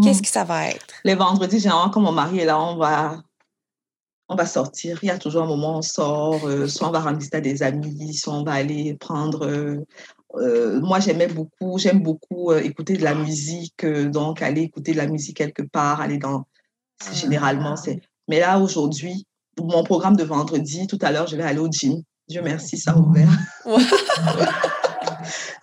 [0.04, 0.94] Qu'est-ce que ça va être?
[1.04, 3.24] Les vendredis, généralement, quand mon mari est là, on va,
[4.28, 5.00] on va sortir.
[5.02, 7.34] Il y a toujours un moment où on sort, euh, soit on va rendre visite
[7.34, 9.48] à des amis, soit on va aller prendre.
[9.48, 9.84] Euh,
[10.36, 15.08] euh, moi, j'aimais beaucoup, j'aime beaucoup écouter de la musique, donc aller écouter de la
[15.08, 16.46] musique quelque part, aller dans.
[17.14, 18.02] Généralement, c'est.
[18.28, 19.26] Mais là, aujourd'hui,
[19.60, 22.04] mon programme de vendredi, tout à l'heure, je vais aller au gym.
[22.28, 23.30] Dieu merci, ça a ouvert.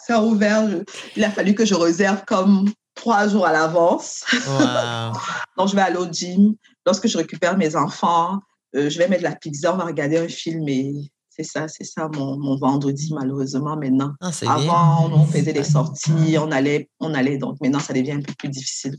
[0.01, 0.67] ça a ouvert.
[1.15, 4.25] Il a fallu que je réserve comme trois jours à l'avance.
[5.57, 6.55] Donc, je vais aller au gym.
[6.85, 8.41] Lorsque je récupère mes enfants,
[8.75, 10.93] euh, je vais mettre la pizza, on va regarder un film et
[11.31, 14.13] c'est ça, c'est ça mon, vendredi, malheureusement, maintenant.
[14.21, 17.39] Ah, Avant, on faisait des sorties, on allait, on allait.
[17.39, 18.97] Donc, maintenant, ça devient un peu plus difficile.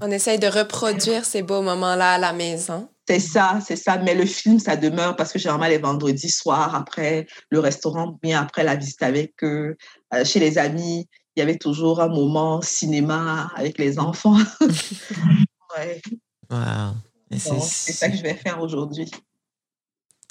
[0.00, 2.88] On essaye de reproduire ces beaux moments-là à la maison.
[3.06, 3.96] C'est ça, c'est ça.
[3.98, 8.42] Mais le film, ça demeure parce que généralement, les vendredis soirs, après le restaurant, bien
[8.42, 9.76] après la visite avec eux,
[10.12, 11.08] euh, chez les amis,
[11.38, 14.36] il y avait toujours un moment cinéma avec les enfants.
[15.78, 16.02] ouais.
[16.50, 16.96] Wow.
[17.30, 19.08] C'est ça que je vais faire aujourd'hui.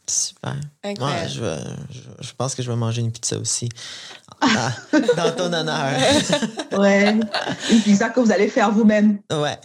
[0.06, 0.58] Super.
[0.84, 1.60] Ouais, je,
[2.20, 3.70] je, pense que je vais manger une pizza aussi.
[4.42, 4.74] Ah,
[5.16, 5.98] dans ton honneur.
[6.78, 7.18] ouais.
[7.72, 9.20] Une pizza que vous allez faire vous-même.
[9.32, 9.58] Ouais.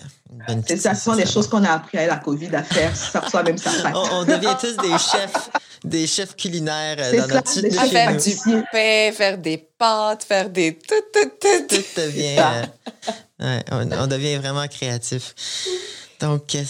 [0.69, 2.95] C'est ça, ce sont des choses qu'on a appris à la COVID à faire.
[2.97, 3.71] Ça même ça.
[3.95, 5.51] On, on, devient tous des chefs,
[5.85, 10.49] des chefs culinaires euh, dans ça, notre suite Faire du pain, faire des pâtes, faire
[10.51, 11.67] des tout, tout, tout.
[11.69, 12.37] Tout devient.
[12.39, 12.63] Euh,
[13.41, 15.35] ouais, on, on, devient vraiment créatif.
[16.21, 16.63] Donc, euh,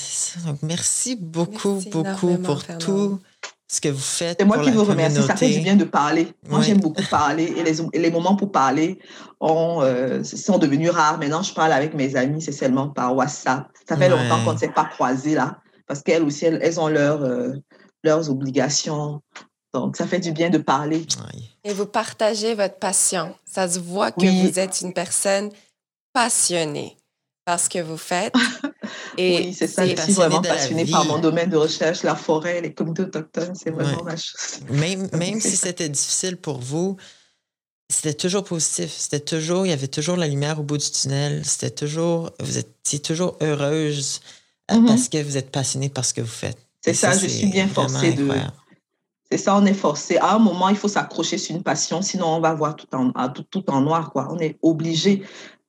[0.47, 3.21] donc merci beaucoup, beaucoup pour tout
[3.69, 4.39] ce que vous faites.
[4.41, 5.23] C'est moi qui vous remercie.
[5.23, 6.29] Ça fait du bien de parler.
[6.49, 8.99] Moi, j'aime beaucoup parler et les, les, moments pour parler
[9.41, 11.19] ont, euh, sont devenus rares.
[11.19, 13.67] Maintenant, je parle avec mes amis, c'est seulement par WhatsApp.
[13.89, 17.23] Ça fait longtemps qu'on ne s'est pas croisés là parce qu'elles aussi, elles, ont leur,
[17.23, 17.53] euh,
[18.03, 19.21] leurs obligations.
[19.73, 21.07] Donc, ça fait du bien de parler.
[21.65, 23.35] Et vous partagez votre passion.
[23.45, 25.51] Ça se voit que vous êtes une personne
[26.13, 26.97] passionnée
[27.45, 28.35] parce que vous faites.
[29.19, 29.87] Et oui, c'est ça.
[29.87, 33.55] Je suis vraiment passionnée par mon domaine de recherche, la forêt, les communautés autochtones.
[33.55, 34.61] C'est vraiment ma chose.
[34.71, 36.97] Même, même si c'était difficile pour vous,
[37.89, 38.91] c'était toujours positif.
[38.91, 41.45] C'était toujours, il y avait toujours la lumière au bout du tunnel.
[41.45, 44.21] C'était toujours, vous étiez toujours heureuse
[44.71, 44.87] euh, mm-hmm.
[44.87, 46.59] parce que vous êtes passionnée par ce que vous faites.
[46.85, 48.29] C'est ça, je suis bien forcée de.
[49.31, 50.19] C'est ça, on est forcé.
[50.19, 53.13] À un moment, il faut s'accrocher sur une passion, sinon on va voir tout en,
[53.31, 54.11] tout, tout en noir.
[54.11, 54.29] Quoi.
[54.31, 55.23] On est obligé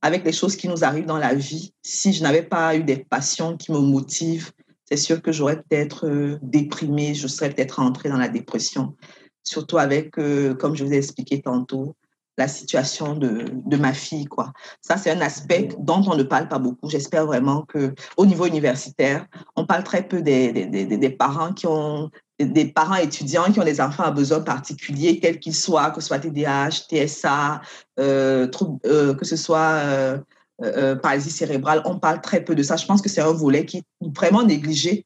[0.04, 2.98] avec les choses qui nous arrivent dans la vie, si je n'avais pas eu des
[2.98, 4.52] passions qui me motivent,
[4.84, 8.98] c'est sûr que j'aurais peut-être euh, déprimé, je serais peut-être rentrée dans la dépression.
[9.46, 11.96] Surtout avec, euh, comme je vous ai expliqué tantôt,
[12.38, 14.26] la situation de, de ma fille.
[14.26, 14.52] Quoi.
[14.82, 16.90] Ça, c'est un aspect dont on ne parle pas beaucoup.
[16.90, 22.10] J'espère vraiment qu'au niveau universitaire, on parle très peu des, des, des, parents qui ont
[22.40, 26.08] des parents étudiants qui ont des enfants à besoins particuliers, quels qu'ils soient, que ce
[26.08, 27.62] soit TDAH, TSA,
[28.00, 28.48] euh,
[28.86, 30.18] euh, que ce soit euh,
[30.64, 32.76] euh, paralysie cérébrale, on parle très peu de ça.
[32.76, 33.84] Je pense que c'est un volet qui est
[34.16, 35.06] vraiment négligé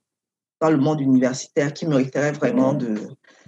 [0.62, 2.96] dans le monde universitaire, qui mériterait vraiment de...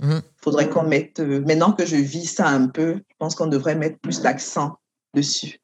[0.02, 0.22] Il mmh.
[0.38, 1.20] faudrait qu'on mette...
[1.20, 4.78] maintenant que je vis ça un peu, je pense qu'on devrait mettre plus d'accent
[5.14, 5.60] dessus.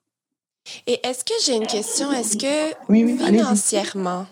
[0.88, 2.12] Et est-ce que j'ai une question?
[2.12, 2.76] Est-ce que
[3.26, 4.28] financièrement,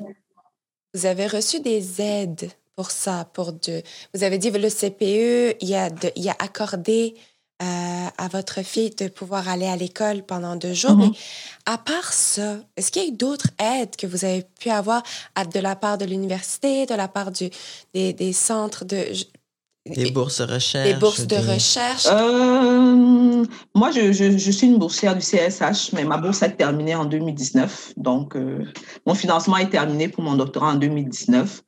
[0.93, 3.83] vous avez reçu des aides pour ça, pour de...
[4.13, 7.13] Vous avez dit le CPE, il y a, de, il y a accordé
[7.61, 7.65] euh,
[8.17, 10.93] à votre fille de pouvoir aller à l'école pendant deux jours.
[10.93, 11.11] Mm-hmm.
[11.11, 14.69] Mais à part ça, est-ce qu'il y a eu d'autres aides que vous avez pu
[14.69, 15.03] avoir
[15.53, 17.49] de la part de l'université, de la part du,
[17.93, 19.05] des, des centres de...
[19.85, 20.87] Des bourses de recherche.
[20.87, 22.07] Des bourses de recherche?
[22.09, 26.95] Euh, moi, je, je, je, suis une boursière du CSH, mais ma bourse a terminé
[26.95, 27.95] en 2019.
[27.97, 28.63] Donc, euh,
[29.05, 31.63] mon financement est terminé pour mon doctorat en 2019.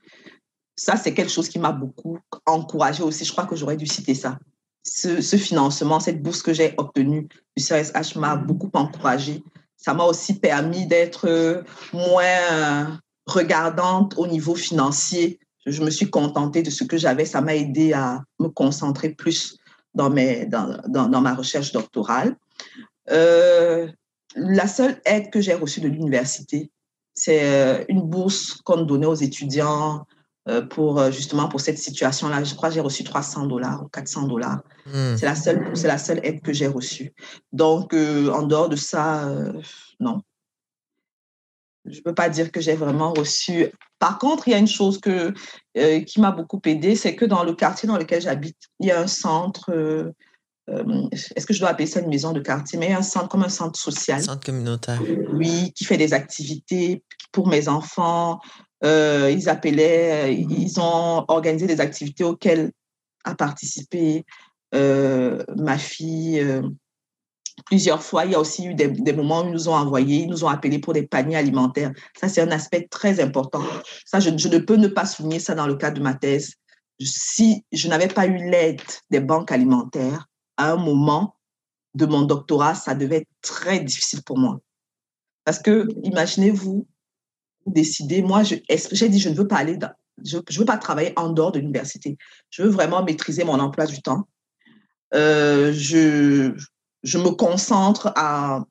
[0.77, 3.25] ça, c'est quelque chose qui m'a beaucoup encouragée aussi.
[3.25, 4.39] Je crois que j'aurais dû citer ça.
[4.83, 9.43] Ce, ce, financement, cette bourse que j'ai obtenue du CSH m'a beaucoup encouragée.
[9.75, 15.39] Ça m'a aussi permis d'être moins regardante au niveau financier.
[15.65, 17.25] Je me suis contentée de ce que j'avais.
[17.25, 19.57] Ça m'a aidé à me concentrer plus
[19.95, 22.35] dans, mes, dans, dans, dans ma recherche doctorale.
[23.09, 23.87] Euh,
[24.35, 26.71] la seule aide que j'ai reçue de l'université,
[27.13, 30.05] c'est euh, une bourse qu'on donnait aux étudiants
[30.47, 32.43] euh, pour justement pour cette situation-là.
[32.43, 34.61] Je crois que j'ai reçu 300 dollars ou 400 dollars.
[34.85, 35.15] Hmm.
[35.17, 37.13] C'est la seule, c'est la seule aide que j'ai reçue.
[37.53, 39.31] Donc, en dehors de ça,
[39.99, 40.21] non.
[41.85, 43.71] Je ne peux pas dire que j'ai vraiment reçu.
[43.99, 45.33] Par contre, il y a une chose que,
[46.01, 48.99] qui m'a beaucoup aidée, c'est que dans le quartier dans lequel j'habite, il y a
[48.99, 49.71] un centre
[50.69, 53.43] euh, est-ce que je dois appeler ça une maison de quartier, mais un centre comme
[53.43, 54.21] un centre social.
[54.21, 55.01] Centre communautaire.
[55.31, 58.39] Oui, qui fait des activités pour mes enfants.
[58.83, 62.71] Euh, ils appelaient, ils ont organisé des activités auxquelles
[63.23, 64.25] a participé
[64.73, 66.43] euh, ma fille
[67.63, 68.25] plusieurs fois.
[68.25, 70.49] Il y a aussi eu des, moments où ils nous ont envoyés, ils nous ont
[70.49, 71.91] appelés pour des paniers alimentaires.
[72.19, 73.63] Ça, c'est un aspect très important.
[74.05, 76.55] Ça, je, ne peux ne pas souligner ça dans le cadre de ma thèse.
[76.99, 80.27] Si je n'avais pas eu l'aide des banques alimentaires,
[80.57, 81.35] à un moment
[81.93, 84.59] de mon doctorat, ça devait être très difficile pour moi.
[85.43, 86.87] Parce que, imaginez-vous,
[87.65, 89.77] vous décidez, moi, j'ai dit, je ne veux pas aller,
[90.23, 92.17] je ne veux pas travailler en dehors de l'université.
[92.49, 94.27] Je veux vraiment maîtriser mon emploi du temps.
[95.13, 96.53] Euh, je,
[97.05, 98.65] je me concentre à,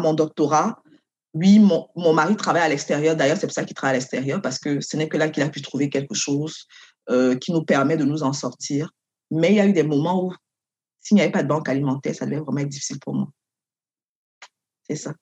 [0.00, 0.82] mon doctorat.
[1.32, 3.14] Oui, mon, mari travaille à l'extérieur.
[3.14, 5.42] D'ailleurs, c'est pour ça qu'il travaille à l'extérieur, parce que ce n'est que là qu'il
[5.42, 6.66] a pu trouver quelque chose
[7.08, 8.90] euh, qui nous permet de nous en sortir.
[9.30, 10.34] Mais il y a eu des moments où
[11.00, 13.28] s'il n'y avait pas de banque alimentaire, ça devait vraiment être difficile pour moi.
[14.88, 15.12] C'est ça.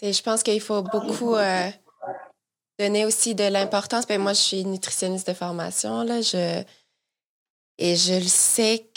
[0.00, 1.70] Je pense qu'il faut beaucoup euh,
[2.78, 4.06] donner aussi de l'importance.
[4.06, 6.02] Ben, moi, je suis nutritionniste de formation.
[6.02, 6.20] Là,
[7.78, 8.90] et je le sais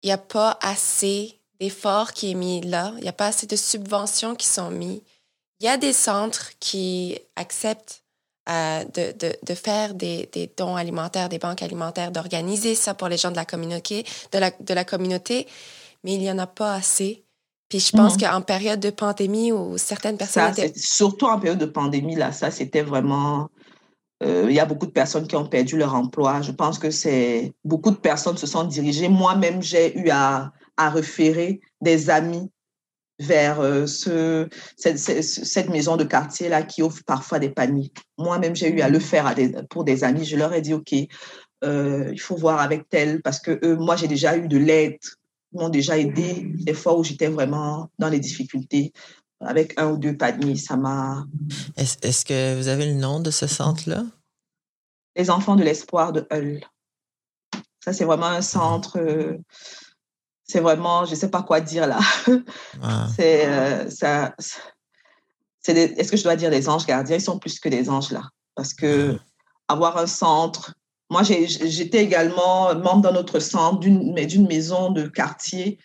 [0.00, 2.92] qu'il n'y a pas assez d'efforts qui est mis là.
[2.98, 5.00] Il n'y a pas assez de subventions qui sont mises.
[5.60, 8.04] Il y a des centres qui acceptent
[8.48, 13.18] de, de, de, faire des, des, dons alimentaires, des banques alimentaires, d'organiser ça pour les
[13.18, 15.46] gens de la communauté, de la, de la communauté,
[16.02, 17.24] mais il n'y en a pas assez.
[17.68, 20.54] Puis je pense qu'en période de pandémie où certaines personnes...
[20.54, 23.50] Ça, Surtout en période de pandémie, là, ça, c'était vraiment...
[24.22, 26.42] Euh, il y a beaucoup de personnes qui ont perdu leur emploi.
[26.42, 29.08] Je pense que c'est beaucoup de personnes se sont dirigées.
[29.08, 32.50] Moi-même, j'ai eu à, à référer des amis
[33.20, 37.92] vers euh, ce, cette, maison de quartier-là qui offre parfois des paniers.
[38.16, 39.34] Moi-même, j'ai eu à le faire
[39.70, 40.24] pour des amis.
[40.24, 40.94] Je leur ai dit, OK,
[41.64, 44.98] euh, il faut voir avec tel, parce que moi, j'ai déjà eu de l'aide.
[45.52, 48.92] M'ont déjà aidé des fois où j'étais vraiment dans les difficultés.
[49.40, 51.24] Avec un ou deux paniers, ça m'a...
[51.76, 54.02] Est-ce est que vous avez le nom de ce centre-là?
[55.16, 56.60] Les enfants de l'espoir de Hull.
[57.84, 58.98] Ça, c'est vraiment un centre...
[58.98, 59.38] Euh,
[60.48, 62.00] c'est vraiment, je ne sais pas quoi dire là.
[63.14, 64.34] C'est euh, ça.
[65.66, 67.16] Est-ce que je dois dire des anges gardiens?
[67.16, 68.22] Ils sont plus que des anges là,
[68.54, 69.18] parce que
[69.68, 70.74] avoir un centre.
[71.10, 75.78] Moi, j'étais également membre d'un autre centre, d'une d'une maison de quartier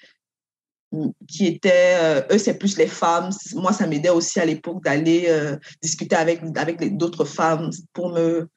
[1.27, 3.29] qui était, euh, eux, c'est plus les femmes.
[3.55, 8.47] Moi, ça m'aidait aussi à l'époque d'aller euh, discuter avec, avec d'autres femmes pour me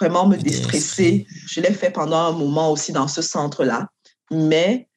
[0.00, 1.26] vraiment me déstresser.
[1.46, 3.88] Je l'ai fait pendant un moment aussi dans ce centre-là.
[4.30, 4.88] Mais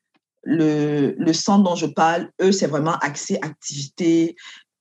[0.44, 4.36] le, le centre dont je parle, eux, c'est vraiment accès activité,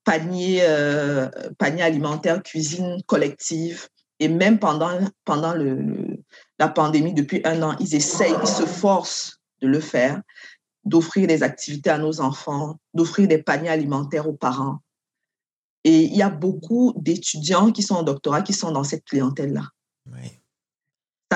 [0.04, 3.88] panier, euh, panier alimentaire, cuisine collective.
[4.18, 6.18] Et même pendant, pendant le,
[6.58, 10.20] la pandémie, depuis un an, ils essayent, ils se forcent de le faire,
[10.84, 14.78] d'offrir des activités à nos enfants, d'offrir des paniers alimentaires aux parents.
[15.84, 19.68] Et il y a beaucoup d'étudiants qui sont en doctorat qui sont dans cette clientèle-là.
[20.06, 20.40] Oui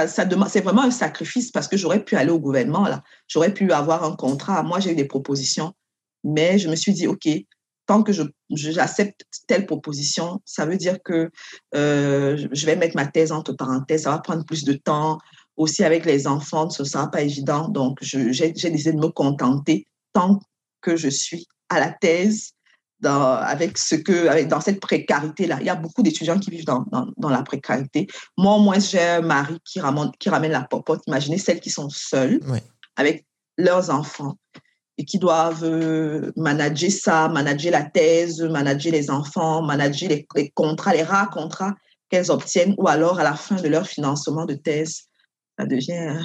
[0.07, 3.03] ça, c'est vraiment un sacrifice parce que j'aurais pu aller au gouvernement, là.
[3.29, 4.63] J'aurais pu avoir un contrat.
[4.63, 5.73] Moi, j'ai eu des propositions,
[6.25, 7.29] mais je me suis dit, OK,
[7.87, 8.13] tant que
[8.51, 11.31] j'accepte telle proposition, ça veut dire que
[11.75, 14.03] euh, je vais mettre ma thèse entre parenthèses.
[14.03, 15.19] Ça va prendre plus de temps.
[15.57, 17.69] Aussi, avec les enfants, ce ne sera pas évident.
[17.69, 20.41] Donc, j'ai décidé de me contenter tant
[20.81, 22.53] que je suis à la thèse
[23.01, 25.59] dans, avec ce que, avec, dans cette précarité-là.
[25.61, 28.07] Il y a beaucoup d'étudiants qui vivent dans, dans, dans, la précarité.
[28.37, 31.03] Moi, au moins, j'ai un mari qui ramène, qui ramène la popote.
[31.07, 32.41] Imaginez celles qui sont seules
[32.97, 33.27] avec
[33.57, 34.37] leurs enfants
[34.97, 40.51] et qui doivent euh, manager ça, manager la thèse, manager les enfants, manager les, les
[40.51, 41.75] contrats, les rares contrats
[42.09, 45.09] qu'elles obtiennent, ou alors à la fin de leur financement de thèse.
[45.59, 46.21] Ça devient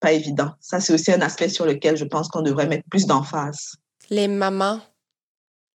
[0.00, 0.52] pas évident.
[0.60, 3.76] Ça, c'est aussi un aspect sur lequel je pense qu'on devrait mettre plus d'emphase.
[4.10, 4.80] Les mamans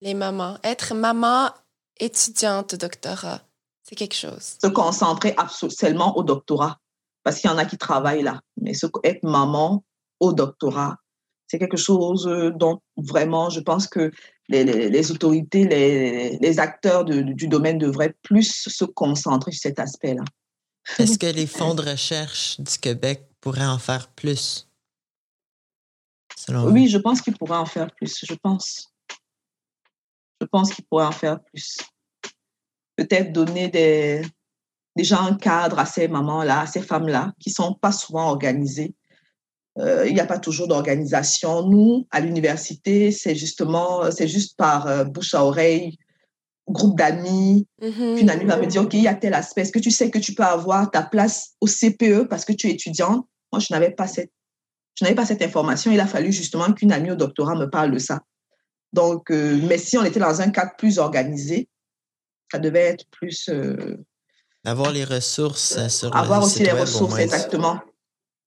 [0.00, 0.56] les mamans.
[0.64, 1.50] Être maman
[1.98, 3.42] étudiante doctorat,
[3.82, 4.56] C'est quelque chose.
[4.62, 5.34] Se concentrer
[5.68, 6.78] seulement au doctorat.
[7.22, 8.40] Parce qu'il y en a qui travaillent là.
[8.56, 8.72] Mais
[9.04, 9.84] être maman
[10.20, 10.96] au doctorat,
[11.46, 14.10] c'est quelque chose euh, dont vraiment, je pense que
[14.48, 20.24] les, autorités, les, acteurs du domaine devraient plus se concentrer sur cet aspect-là.
[20.98, 24.66] Est-ce que les fonds de recherche du Québec pourraient en faire plus?
[26.48, 28.24] oui, je pense qu'ils pourraient en faire plus.
[28.26, 28.92] Je pense.
[30.40, 31.76] Je pense qu'ils pourraient en faire plus.
[32.96, 34.22] Peut-être donner des,
[34.96, 38.94] déjà un cadre à ces mamans-là, à ces femmes-là, qui ne sont pas souvent organisées.
[39.78, 41.68] Euh, il n'y a pas toujours d'organisation.
[41.68, 45.96] Nous, à l'université, c'est justement, c'est juste par euh, bouche à oreille,
[46.70, 47.66] groupe d'amis.
[47.82, 48.18] Mm-hmm.
[48.18, 49.62] Une amie va me dire, OK, il y a tel aspect.
[49.62, 52.68] Est-ce que tu sais que tu peux avoir ta place au CPE parce que tu
[52.68, 53.26] es étudiante?
[53.52, 54.30] Moi, je n'avais pas cette,
[54.98, 55.90] je n'avais pas cette information.
[55.90, 58.20] Il a fallu justement qu'une amie au doctorat me parle de ça.
[58.92, 61.68] Donc, euh, mais si on était dans un cadre plus organisé,
[62.50, 63.50] ça devait être plus.
[64.64, 67.80] avoir les ressources sur Avoir aussi les ressources, exactement.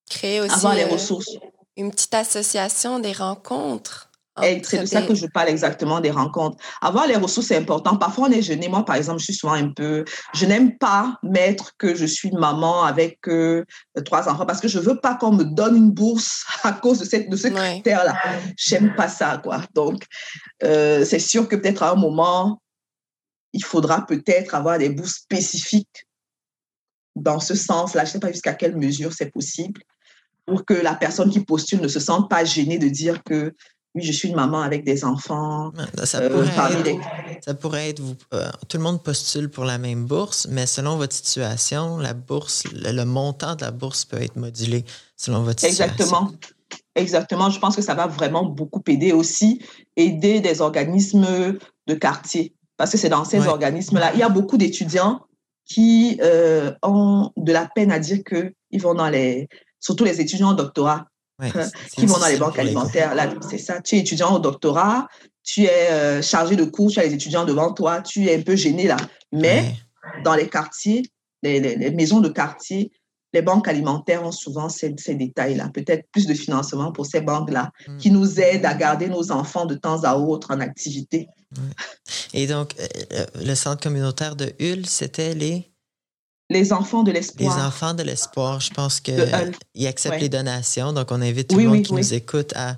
[0.10, 1.38] Créer aussi avoir les ressources.
[1.78, 4.12] une petite association, des rencontres.
[4.42, 6.58] C'est de ça que je parle exactement des rencontres.
[6.82, 7.98] Avoir les ressources, c'est important.
[7.98, 8.68] Parfois, on est gêné.
[8.68, 10.04] Moi, par exemple, je suis souvent un peu.
[10.34, 13.64] Je n'aime pas mettre que je suis maman avec euh,
[14.06, 17.06] trois enfants parce que je veux pas qu'on me donne une bourse à cause de,
[17.06, 18.16] cette, de ce critère-là.
[18.58, 19.62] J'aime pas ça, quoi.
[19.76, 20.04] Donc,
[20.64, 22.60] euh, c'est sûr que peut-être à un moment,
[23.54, 26.08] il faudra peut-être avoir des bourses spécifiques
[27.16, 28.04] dans ce sens-là.
[28.04, 29.82] Je ne sais pas jusqu'à quelle mesure c'est possible
[30.46, 33.54] pour que la personne qui postule ne se sente pas gênée de dire que
[33.96, 35.72] oui, je suis une maman avec des enfants.
[36.04, 37.02] Ça, euh, pourrait, être,
[37.46, 38.02] ça pourrait être,
[38.34, 42.64] euh, tout le monde postule pour la même bourse, mais selon votre situation, la bourse,
[42.74, 44.84] le, montant de la bourse peut être modulé
[45.16, 45.86] selon votre situation.
[45.86, 46.32] Exactement.
[46.96, 47.50] Exactement.
[47.50, 49.64] Je pense que ça va vraiment beaucoup aider aussi,
[49.96, 51.28] aider des organismes
[51.88, 52.56] de quartier.
[52.78, 55.22] Parce que c'est dans ces organismes-là, il y a beaucoup d'étudiants
[55.66, 59.48] qui euh, ont de la peine à dire qu'ils vont dans les,
[59.80, 61.06] surtout les étudiants au doctorat,
[61.96, 63.16] qui vont dans les banques alimentaires.
[63.16, 63.82] Là, c'est ça.
[63.82, 65.08] Tu es étudiant au doctorat,
[65.44, 68.42] tu es euh, chargé de cours, tu as les étudiants devant toi, tu es un
[68.42, 68.98] peu gêné là.
[69.32, 69.76] Mais
[70.24, 71.04] dans les quartiers,
[71.42, 72.92] les, maisons de quartier,
[73.34, 75.70] les banques alimentaires ont souvent ces, ces détails-là.
[75.74, 77.98] Peut-être plus de financement pour ces banques-là mm.
[77.98, 81.28] qui nous aident à garder nos enfants de temps à autre en activité.
[82.34, 85.73] Et donc, euh, euh, le centre communautaire de Hull, c'était les
[86.54, 87.58] les enfants de l'espoir.
[87.58, 90.94] Les enfants de l'espoir, je pense qu'ils acceptent les donations.
[90.94, 92.78] Donc, on invite tout le monde qui nous écoute à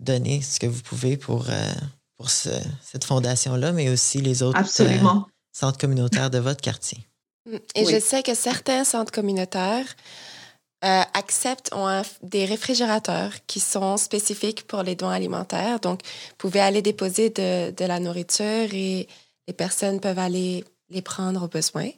[0.00, 1.72] donner ce que vous pouvez pour, euh,
[2.16, 5.20] pour cette fondation-là, mais aussi les autres euh,
[5.52, 6.98] centres communautaires de votre quartier.
[7.76, 9.86] Et je sais que certains centres communautaires
[10.84, 15.78] euh, acceptent ont des réfrigérateurs qui sont spécifiques pour les dons alimentaires.
[15.80, 19.08] Donc, vous pouvez aller déposer de, de la nourriture et
[19.46, 21.88] les personnes peuvent aller les prendre au besoin.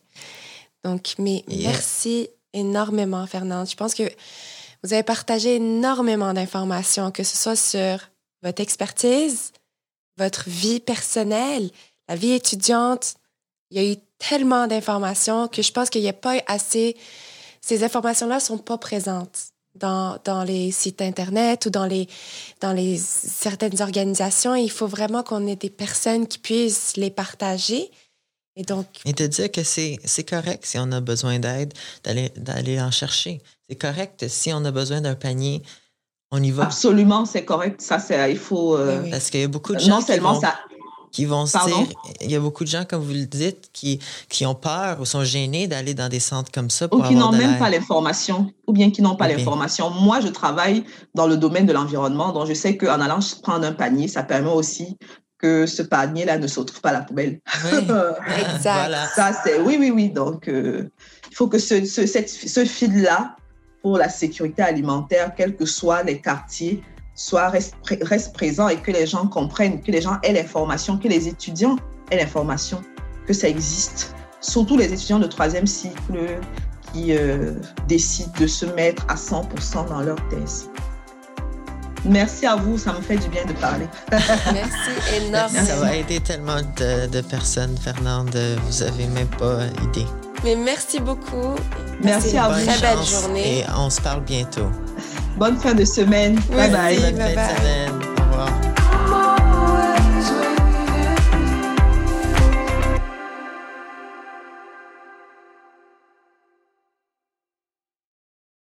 [0.84, 3.68] Donc, mais merci énormément, Fernande.
[3.68, 4.04] Je pense que
[4.82, 8.08] vous avez partagé énormément d'informations, que ce soit sur
[8.42, 9.52] votre expertise,
[10.16, 11.70] votre vie personnelle,
[12.08, 13.14] la vie étudiante.
[13.70, 16.96] Il y a eu tellement d'informations que je pense qu'il n'y a pas assez.
[17.60, 22.08] Ces informations-là ne sont pas présentes dans, dans, les sites Internet ou dans les,
[22.60, 24.54] dans les certaines organisations.
[24.54, 27.90] Il faut vraiment qu'on ait des personnes qui puissent les partager
[28.58, 28.86] et donc.
[29.06, 31.72] Et te dire que c'est correct si on a besoin d'aide,
[32.04, 33.40] d'aller en chercher.
[33.68, 35.62] C'est correct si on a besoin d'un panier,
[36.32, 36.64] on y va.
[36.64, 37.80] Absolument, c'est correct.
[37.80, 38.76] Ça, c'est il faut.
[38.76, 40.02] Euh, Parce qu'il y a beaucoup de gens.
[40.02, 40.56] qui vont, ça.
[41.12, 41.86] Qui vont se dire,
[42.20, 45.06] il y a beaucoup de gens, comme vous le dites, qui, qui ont peur ou
[45.06, 46.88] sont gênés d'aller dans des centres comme ça.
[46.88, 49.88] Pour ou qui n'ont même pas l'information, ou bien qui n'ont pas l'information.
[49.88, 50.84] Moi, je travaille
[51.14, 54.50] dans le domaine de l'environnement, donc je sais qu'en allant prendre un panier, ça permet
[54.50, 54.98] aussi
[55.38, 57.40] que ce panier-là ne se retrouve pas à la poubelle.
[57.64, 57.78] Oui,
[58.40, 58.92] exact.
[59.14, 60.10] Ça, c'est, oui, oui, oui.
[60.10, 60.90] Donc, euh,
[61.30, 63.36] il faut que ce, ce, ce fil-là,
[63.82, 66.82] pour la sécurité alimentaire, quels que soient les quartiers,
[67.14, 71.08] soit reste, reste, présent et que les gens comprennent, que les gens aient l'information, que
[71.08, 71.76] les étudiants
[72.10, 72.80] aient l'information,
[73.26, 74.14] que ça existe.
[74.40, 76.40] Surtout les étudiants de troisième cycle
[76.92, 77.54] qui euh,
[77.86, 80.68] décident de se mettre à 100% dans leur thèse.
[82.04, 83.88] Merci à vous, ça me fait du bien de parler.
[84.10, 85.66] Merci énormément.
[85.66, 88.36] Ça va aider tellement de, personnes, Fernande,
[88.66, 90.06] vous avez même pas idée.
[90.44, 91.56] Mais merci beaucoup.
[92.00, 92.64] Merci à vous.
[92.64, 93.58] Très belle journée.
[93.58, 94.70] Et on se parle bientôt.
[95.36, 96.36] Bonne fin de semaine.
[96.50, 96.96] bye bye.
[96.96, 98.67] Bonne fin de semaine.